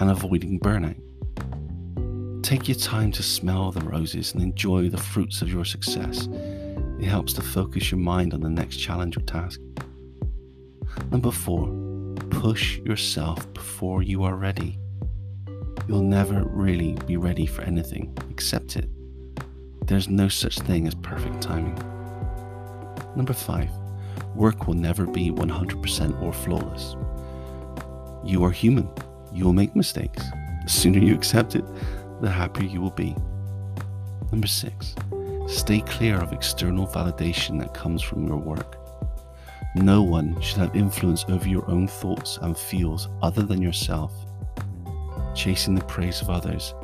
and 0.00 0.10
avoiding 0.10 0.60
burnout. 0.60 1.00
Take 2.48 2.66
your 2.66 2.78
time 2.78 3.12
to 3.12 3.22
smell 3.22 3.72
the 3.72 3.84
roses 3.84 4.32
and 4.32 4.42
enjoy 4.42 4.88
the 4.88 4.96
fruits 4.96 5.42
of 5.42 5.52
your 5.52 5.66
success. 5.66 6.30
It 6.98 7.04
helps 7.04 7.34
to 7.34 7.42
focus 7.42 7.90
your 7.90 8.00
mind 8.00 8.32
on 8.32 8.40
the 8.40 8.48
next 8.48 8.78
challenge 8.78 9.18
or 9.18 9.20
task. 9.20 9.60
Number 11.10 11.30
four, 11.30 11.68
push 12.30 12.78
yourself 12.78 13.52
before 13.52 14.02
you 14.02 14.24
are 14.24 14.34
ready. 14.34 14.78
You'll 15.86 16.00
never 16.00 16.42
really 16.44 16.96
be 17.06 17.18
ready 17.18 17.44
for 17.44 17.60
anything. 17.64 18.16
Accept 18.30 18.76
it. 18.76 18.88
There's 19.84 20.08
no 20.08 20.30
such 20.30 20.58
thing 20.60 20.86
as 20.86 20.94
perfect 20.94 21.42
timing. 21.42 21.74
Number 23.14 23.34
five, 23.34 23.68
work 24.34 24.66
will 24.66 24.72
never 24.72 25.04
be 25.04 25.30
100% 25.30 26.22
or 26.22 26.32
flawless. 26.32 26.96
You 28.24 28.42
are 28.42 28.50
human. 28.50 28.88
You 29.34 29.44
will 29.44 29.52
make 29.52 29.76
mistakes. 29.76 30.24
The 30.62 30.70
sooner 30.70 30.98
you 30.98 31.14
accept 31.14 31.54
it, 31.54 31.64
the 32.20 32.30
happier 32.30 32.68
you 32.68 32.80
will 32.80 32.90
be. 32.90 33.14
Number 34.30 34.46
six, 34.46 34.94
stay 35.46 35.80
clear 35.80 36.16
of 36.20 36.32
external 36.32 36.86
validation 36.86 37.58
that 37.60 37.74
comes 37.74 38.02
from 38.02 38.26
your 38.26 38.38
work. 38.38 38.76
No 39.74 40.02
one 40.02 40.40
should 40.40 40.58
have 40.58 40.74
influence 40.74 41.24
over 41.28 41.48
your 41.48 41.68
own 41.70 41.86
thoughts 41.86 42.38
and 42.42 42.56
feels 42.56 43.08
other 43.22 43.42
than 43.42 43.62
yourself. 43.62 44.12
Chasing 45.34 45.74
the 45.74 45.84
praise 45.84 46.20
of 46.20 46.30
others 46.30 46.74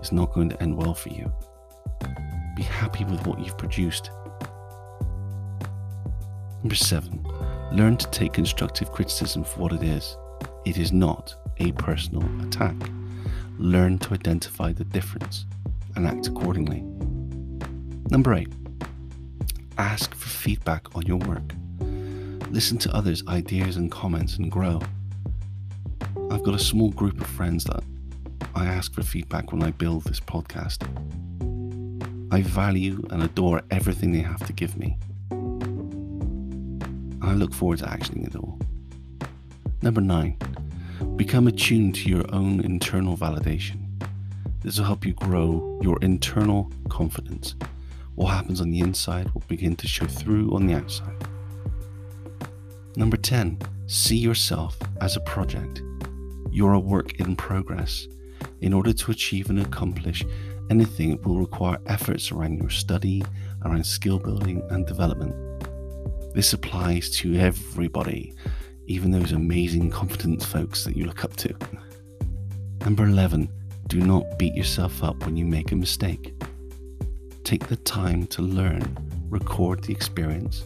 is 0.00 0.12
not 0.12 0.32
going 0.32 0.48
to 0.48 0.62
end 0.62 0.76
well 0.76 0.94
for 0.94 1.10
you. 1.10 1.32
Be 2.56 2.62
happy 2.62 3.04
with 3.04 3.26
what 3.26 3.38
you've 3.40 3.58
produced. 3.58 4.10
Number 6.62 6.74
seven, 6.74 7.24
Learn 7.72 7.96
to 7.96 8.10
take 8.10 8.34
constructive 8.34 8.92
criticism 8.92 9.44
for 9.44 9.60
what 9.60 9.72
it 9.72 9.82
is. 9.82 10.18
It 10.66 10.76
is 10.76 10.92
not 10.92 11.34
a 11.58 11.72
personal 11.72 12.22
attack. 12.46 12.76
Learn 13.58 13.98
to 13.98 14.14
identify 14.14 14.72
the 14.72 14.84
difference 14.84 15.46
and 15.94 16.06
act 16.06 16.26
accordingly. 16.26 16.82
Number 18.10 18.34
eight, 18.34 18.52
ask 19.78 20.14
for 20.14 20.28
feedback 20.28 20.94
on 20.96 21.02
your 21.02 21.18
work. 21.18 21.54
Listen 22.50 22.76
to 22.78 22.94
others' 22.94 23.26
ideas 23.28 23.76
and 23.76 23.90
comments 23.90 24.36
and 24.36 24.50
grow. 24.50 24.80
I've 26.30 26.42
got 26.42 26.54
a 26.54 26.58
small 26.58 26.90
group 26.90 27.20
of 27.20 27.26
friends 27.26 27.64
that 27.64 27.82
I 28.54 28.66
ask 28.66 28.92
for 28.92 29.02
feedback 29.02 29.52
when 29.52 29.62
I 29.62 29.70
build 29.70 30.04
this 30.04 30.20
podcast. 30.20 30.82
I 32.32 32.42
value 32.42 33.02
and 33.10 33.22
adore 33.22 33.62
everything 33.70 34.12
they 34.12 34.20
have 34.20 34.46
to 34.46 34.52
give 34.52 34.76
me. 34.78 34.98
I 37.22 37.34
look 37.34 37.54
forward 37.54 37.78
to 37.78 37.86
actioning 37.86 38.26
it 38.26 38.36
all. 38.36 38.58
Number 39.80 40.00
nine, 40.00 40.36
become 41.16 41.46
attuned 41.46 41.94
to 41.96 42.08
your 42.08 42.24
own 42.34 42.60
internal 42.60 43.16
validation. 43.16 43.78
This 44.60 44.78
will 44.78 44.86
help 44.86 45.04
you 45.04 45.12
grow 45.12 45.80
your 45.82 45.98
internal 46.02 46.70
confidence. 46.88 47.54
What 48.14 48.34
happens 48.34 48.60
on 48.60 48.70
the 48.70 48.80
inside 48.80 49.32
will 49.34 49.42
begin 49.48 49.74
to 49.76 49.88
show 49.88 50.06
through 50.06 50.54
on 50.54 50.66
the 50.66 50.74
outside. 50.74 51.16
Number 52.96 53.16
10, 53.16 53.58
see 53.86 54.16
yourself 54.16 54.78
as 55.00 55.16
a 55.16 55.20
project. 55.20 55.82
You're 56.50 56.74
a 56.74 56.80
work 56.80 57.18
in 57.18 57.36
progress. 57.36 58.06
In 58.60 58.72
order 58.72 58.92
to 58.92 59.10
achieve 59.10 59.50
and 59.50 59.60
accomplish 59.60 60.24
anything, 60.70 61.12
it 61.12 61.24
will 61.24 61.38
require 61.38 61.78
efforts 61.86 62.30
around 62.30 62.58
your 62.58 62.70
study, 62.70 63.22
around 63.64 63.84
skill 63.84 64.18
building 64.18 64.62
and 64.70 64.86
development. 64.86 65.34
This 66.34 66.52
applies 66.52 67.10
to 67.16 67.34
everybody, 67.36 68.34
even 68.86 69.10
those 69.10 69.32
amazing, 69.32 69.90
confident 69.90 70.42
folks 70.42 70.84
that 70.84 70.96
you 70.96 71.06
look 71.06 71.24
up 71.24 71.36
to. 71.36 71.54
Number 72.80 73.04
11, 73.04 73.48
do 73.86 74.00
not 74.00 74.38
beat 74.38 74.54
yourself 74.54 75.02
up 75.04 75.24
when 75.24 75.36
you 75.36 75.44
make 75.44 75.72
a 75.72 75.76
mistake. 75.76 76.34
Take 77.44 77.68
the 77.68 77.76
time 77.76 78.26
to 78.28 78.42
learn, 78.42 78.82
record 79.28 79.84
the 79.84 79.92
experience, 79.92 80.64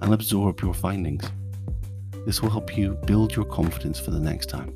and 0.00 0.12
absorb 0.12 0.60
your 0.60 0.74
findings. 0.74 1.24
This 2.26 2.42
will 2.42 2.50
help 2.50 2.76
you 2.76 2.98
build 3.06 3.34
your 3.34 3.44
confidence 3.44 4.00
for 4.00 4.10
the 4.10 4.20
next 4.20 4.46
time. 4.46 4.74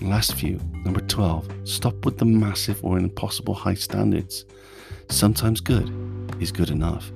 Last 0.00 0.34
few, 0.34 0.58
number 0.84 1.00
12, 1.00 1.48
stop 1.64 2.04
with 2.04 2.18
the 2.18 2.24
massive 2.24 2.82
or 2.84 2.98
impossible 2.98 3.54
high 3.54 3.74
standards. 3.74 4.44
Sometimes 5.08 5.60
good 5.60 5.92
is 6.40 6.50
good 6.52 6.70
enough. 6.70 7.12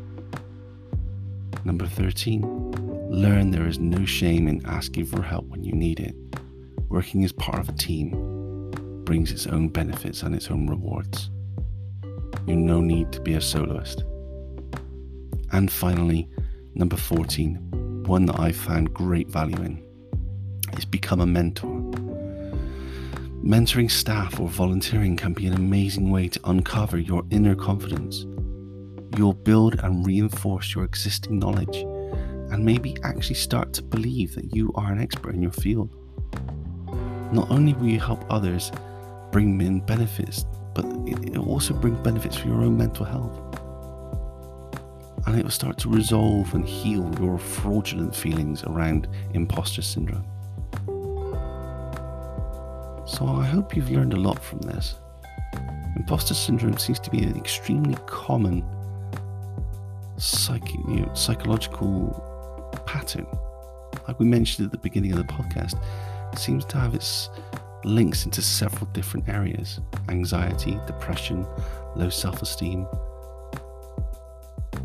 Number 1.64 1.86
13, 1.86 2.83
learn 3.08 3.50
there 3.50 3.66
is 3.66 3.78
no 3.78 4.04
shame 4.04 4.48
in 4.48 4.64
asking 4.66 5.06
for 5.06 5.22
help 5.22 5.46
when 5.46 5.62
you 5.62 5.72
need 5.72 6.00
it. 6.00 6.14
Working 6.88 7.24
as 7.24 7.32
part 7.32 7.58
of 7.58 7.68
a 7.68 7.72
team 7.72 8.70
brings 9.04 9.30
its 9.30 9.46
own 9.46 9.68
benefits 9.68 10.22
and 10.22 10.34
its 10.34 10.50
own 10.50 10.66
rewards. 10.66 11.30
You 12.46 12.56
no 12.56 12.80
need 12.80 13.12
to 13.12 13.20
be 13.20 13.34
a 13.34 13.40
soloist. 13.40 14.04
And 15.52 15.70
finally, 15.70 16.28
number 16.74 16.96
14, 16.96 18.04
one 18.06 18.26
that 18.26 18.40
I've 18.40 18.56
found 18.56 18.92
great 18.92 19.28
value 19.28 19.56
in, 19.62 19.82
is 20.76 20.84
become 20.84 21.20
a 21.20 21.26
mentor. 21.26 21.70
Mentoring 23.42 23.90
staff 23.90 24.40
or 24.40 24.48
volunteering 24.48 25.16
can 25.16 25.34
be 25.34 25.46
an 25.46 25.54
amazing 25.54 26.10
way 26.10 26.28
to 26.28 26.40
uncover 26.44 26.98
your 26.98 27.22
inner 27.30 27.54
confidence. 27.54 28.24
You'll 29.16 29.34
build 29.34 29.78
and 29.80 30.04
reinforce 30.04 30.74
your 30.74 30.84
existing 30.84 31.38
knowledge 31.38 31.84
and 32.54 32.64
maybe 32.64 32.96
actually 33.02 33.34
start 33.34 33.72
to 33.72 33.82
believe 33.82 34.32
that 34.36 34.54
you 34.54 34.70
are 34.76 34.92
an 34.92 35.00
expert 35.00 35.34
in 35.34 35.42
your 35.42 35.50
field. 35.50 35.90
Not 37.32 37.50
only 37.50 37.74
will 37.74 37.88
you 37.88 37.98
help 37.98 38.24
others 38.30 38.70
bring 39.32 39.60
in 39.60 39.80
benefits, 39.80 40.46
but 40.72 40.84
it 41.04 41.36
will 41.36 41.48
also 41.48 41.74
bring 41.74 42.00
benefits 42.04 42.36
for 42.36 42.46
your 42.46 42.62
own 42.62 42.76
mental 42.76 43.04
health. 43.04 43.36
And 45.26 45.36
it 45.36 45.42
will 45.42 45.50
start 45.50 45.78
to 45.78 45.88
resolve 45.88 46.54
and 46.54 46.64
heal 46.64 47.12
your 47.18 47.38
fraudulent 47.38 48.14
feelings 48.14 48.62
around 48.62 49.08
imposter 49.32 49.82
syndrome. 49.82 50.24
So 53.04 53.26
I 53.26 53.46
hope 53.46 53.74
you've 53.74 53.90
learned 53.90 54.12
a 54.12 54.16
lot 54.16 54.38
from 54.38 54.60
this. 54.60 54.94
Imposter 55.96 56.34
syndrome 56.34 56.78
seems 56.78 57.00
to 57.00 57.10
be 57.10 57.24
an 57.24 57.36
extremely 57.36 57.96
common 58.06 58.64
psych- 60.18 60.72
you 60.72 61.00
know, 61.00 61.14
psychological 61.14 62.30
pattern. 62.94 63.26
Like 64.06 64.20
we 64.20 64.26
mentioned 64.26 64.66
at 64.66 64.70
the 64.70 64.78
beginning 64.78 65.10
of 65.10 65.18
the 65.18 65.24
podcast, 65.24 65.82
seems 66.38 66.64
to 66.66 66.78
have 66.78 66.94
its 66.94 67.28
links 67.84 68.24
into 68.24 68.40
several 68.40 68.86
different 68.92 69.28
areas 69.28 69.80
anxiety, 70.08 70.78
depression, 70.86 71.44
low 71.96 72.08
self 72.08 72.40
esteem. 72.40 72.86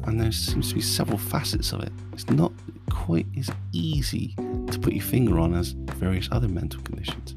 And 0.06 0.19
there 0.19 0.32
seems 0.32 0.69
to 0.69 0.76
be 0.76 0.82
several 0.82 1.19
facets 1.19 1.72
of 1.72 1.84
it. 1.84 1.91
It's 2.13 2.28
not 2.32 2.52
quite 2.89 3.28
as 3.38 3.52
easy 3.74 4.34
to 4.72 4.80
put 4.82 4.93
your 4.93 5.04
finger 5.04 5.38
on 5.38 5.54
as 5.54 5.72
various 5.98 6.28
other 6.32 6.48
mental 6.48 6.82
conditions. 6.82 7.36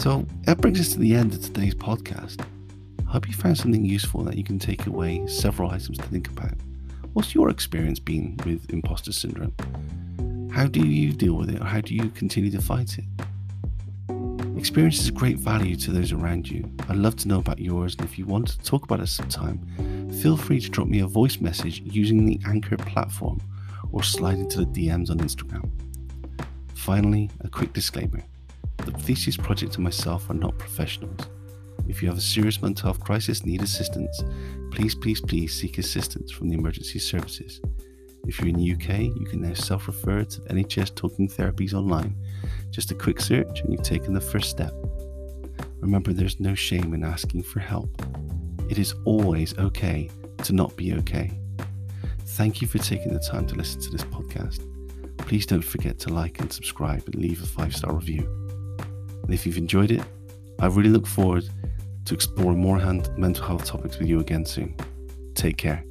So 0.00 0.26
that 0.42 0.58
brings 0.58 0.80
us 0.80 0.92
to 0.92 0.98
the 0.98 1.14
end 1.14 1.32
of 1.32 1.42
today's 1.42 1.74
podcast. 1.74 2.44
I 3.06 3.10
hope 3.10 3.26
you 3.26 3.34
found 3.34 3.56
something 3.56 3.84
useful 3.84 4.22
that 4.24 4.36
you 4.36 4.44
can 4.44 4.58
take 4.58 4.86
away, 4.86 5.26
several 5.26 5.70
items 5.70 5.96
to 5.96 6.04
think 6.04 6.28
about. 6.28 6.54
What's 7.12 7.34
your 7.34 7.50
experience 7.50 7.98
been 7.98 8.38
with 8.46 8.70
imposter 8.70 9.10
syndrome? 9.10 9.52
How 10.52 10.66
do 10.66 10.86
you 10.86 11.12
deal 11.12 11.34
with 11.34 11.50
it, 11.50 11.60
or 11.60 11.64
how 11.64 11.80
do 11.80 11.92
you 11.92 12.08
continue 12.10 12.52
to 12.52 12.62
fight 12.62 12.98
it? 12.98 13.04
Experience 14.56 15.00
is 15.00 15.08
a 15.08 15.12
great 15.12 15.36
value 15.36 15.74
to 15.74 15.90
those 15.90 16.12
around 16.12 16.48
you. 16.48 16.70
I'd 16.88 16.96
love 16.96 17.16
to 17.16 17.28
know 17.28 17.40
about 17.40 17.58
yours, 17.58 17.96
and 17.98 18.04
if 18.04 18.16
you 18.16 18.26
want 18.26 18.46
to 18.48 18.58
talk 18.60 18.84
about 18.84 19.00
it 19.00 19.08
sometime, 19.08 19.58
feel 20.22 20.36
free 20.36 20.60
to 20.60 20.70
drop 20.70 20.86
me 20.86 21.00
a 21.00 21.06
voice 21.06 21.40
message 21.40 21.80
using 21.84 22.26
the 22.26 22.38
Anchor 22.46 22.76
platform 22.76 23.40
or 23.90 24.04
slide 24.04 24.38
into 24.38 24.64
the 24.64 24.66
DMs 24.66 25.10
on 25.10 25.18
Instagram. 25.18 25.68
Finally, 26.74 27.28
a 27.40 27.48
quick 27.48 27.72
disclaimer 27.72 28.22
the 28.76 28.92
Theseus 28.92 29.36
Project 29.36 29.74
and 29.74 29.84
myself 29.84 30.30
are 30.30 30.34
not 30.34 30.56
professionals. 30.58 31.26
If 31.90 32.00
you 32.00 32.08
have 32.08 32.18
a 32.18 32.20
serious 32.20 32.62
mental 32.62 32.84
health 32.84 33.00
crisis, 33.00 33.44
need 33.44 33.62
assistance, 33.62 34.22
please, 34.70 34.94
please, 34.94 35.20
please 35.20 35.52
seek 35.52 35.76
assistance 35.76 36.30
from 36.30 36.48
the 36.48 36.54
emergency 36.54 37.00
services. 37.00 37.60
If 38.28 38.38
you're 38.38 38.48
in 38.48 38.58
the 38.58 38.72
UK, 38.74 39.00
you 39.00 39.26
can 39.28 39.42
now 39.42 39.54
self 39.54 39.88
refer 39.88 40.22
to 40.22 40.40
NHS 40.42 40.94
Talking 40.94 41.28
Therapies 41.28 41.74
online. 41.74 42.14
Just 42.70 42.92
a 42.92 42.94
quick 42.94 43.20
search, 43.20 43.62
and 43.62 43.72
you've 43.72 43.82
taken 43.82 44.14
the 44.14 44.20
first 44.20 44.50
step. 44.50 44.72
Remember, 45.80 46.12
there's 46.12 46.38
no 46.38 46.54
shame 46.54 46.94
in 46.94 47.02
asking 47.02 47.42
for 47.42 47.58
help. 47.58 47.90
It 48.68 48.78
is 48.78 48.94
always 49.04 49.58
okay 49.58 50.08
to 50.44 50.52
not 50.52 50.76
be 50.76 50.94
okay. 50.94 51.32
Thank 52.20 52.62
you 52.62 52.68
for 52.68 52.78
taking 52.78 53.12
the 53.12 53.18
time 53.18 53.48
to 53.48 53.56
listen 53.56 53.80
to 53.80 53.90
this 53.90 54.04
podcast. 54.04 54.64
Please 55.18 55.44
don't 55.44 55.60
forget 55.60 55.98
to 56.00 56.14
like 56.14 56.38
and 56.38 56.52
subscribe 56.52 57.02
and 57.06 57.16
leave 57.16 57.42
a 57.42 57.46
five 57.46 57.74
star 57.74 57.92
review. 57.92 58.28
And 59.24 59.34
if 59.34 59.44
you've 59.44 59.58
enjoyed 59.58 59.90
it, 59.90 60.04
I 60.60 60.66
really 60.66 60.90
look 60.90 61.08
forward 61.08 61.50
to 62.04 62.14
explore 62.14 62.54
more 62.54 62.78
mental 63.18 63.46
health 63.46 63.64
topics 63.64 63.98
with 63.98 64.08
you 64.08 64.20
again 64.20 64.44
soon. 64.44 64.74
Take 65.34 65.56
care. 65.56 65.84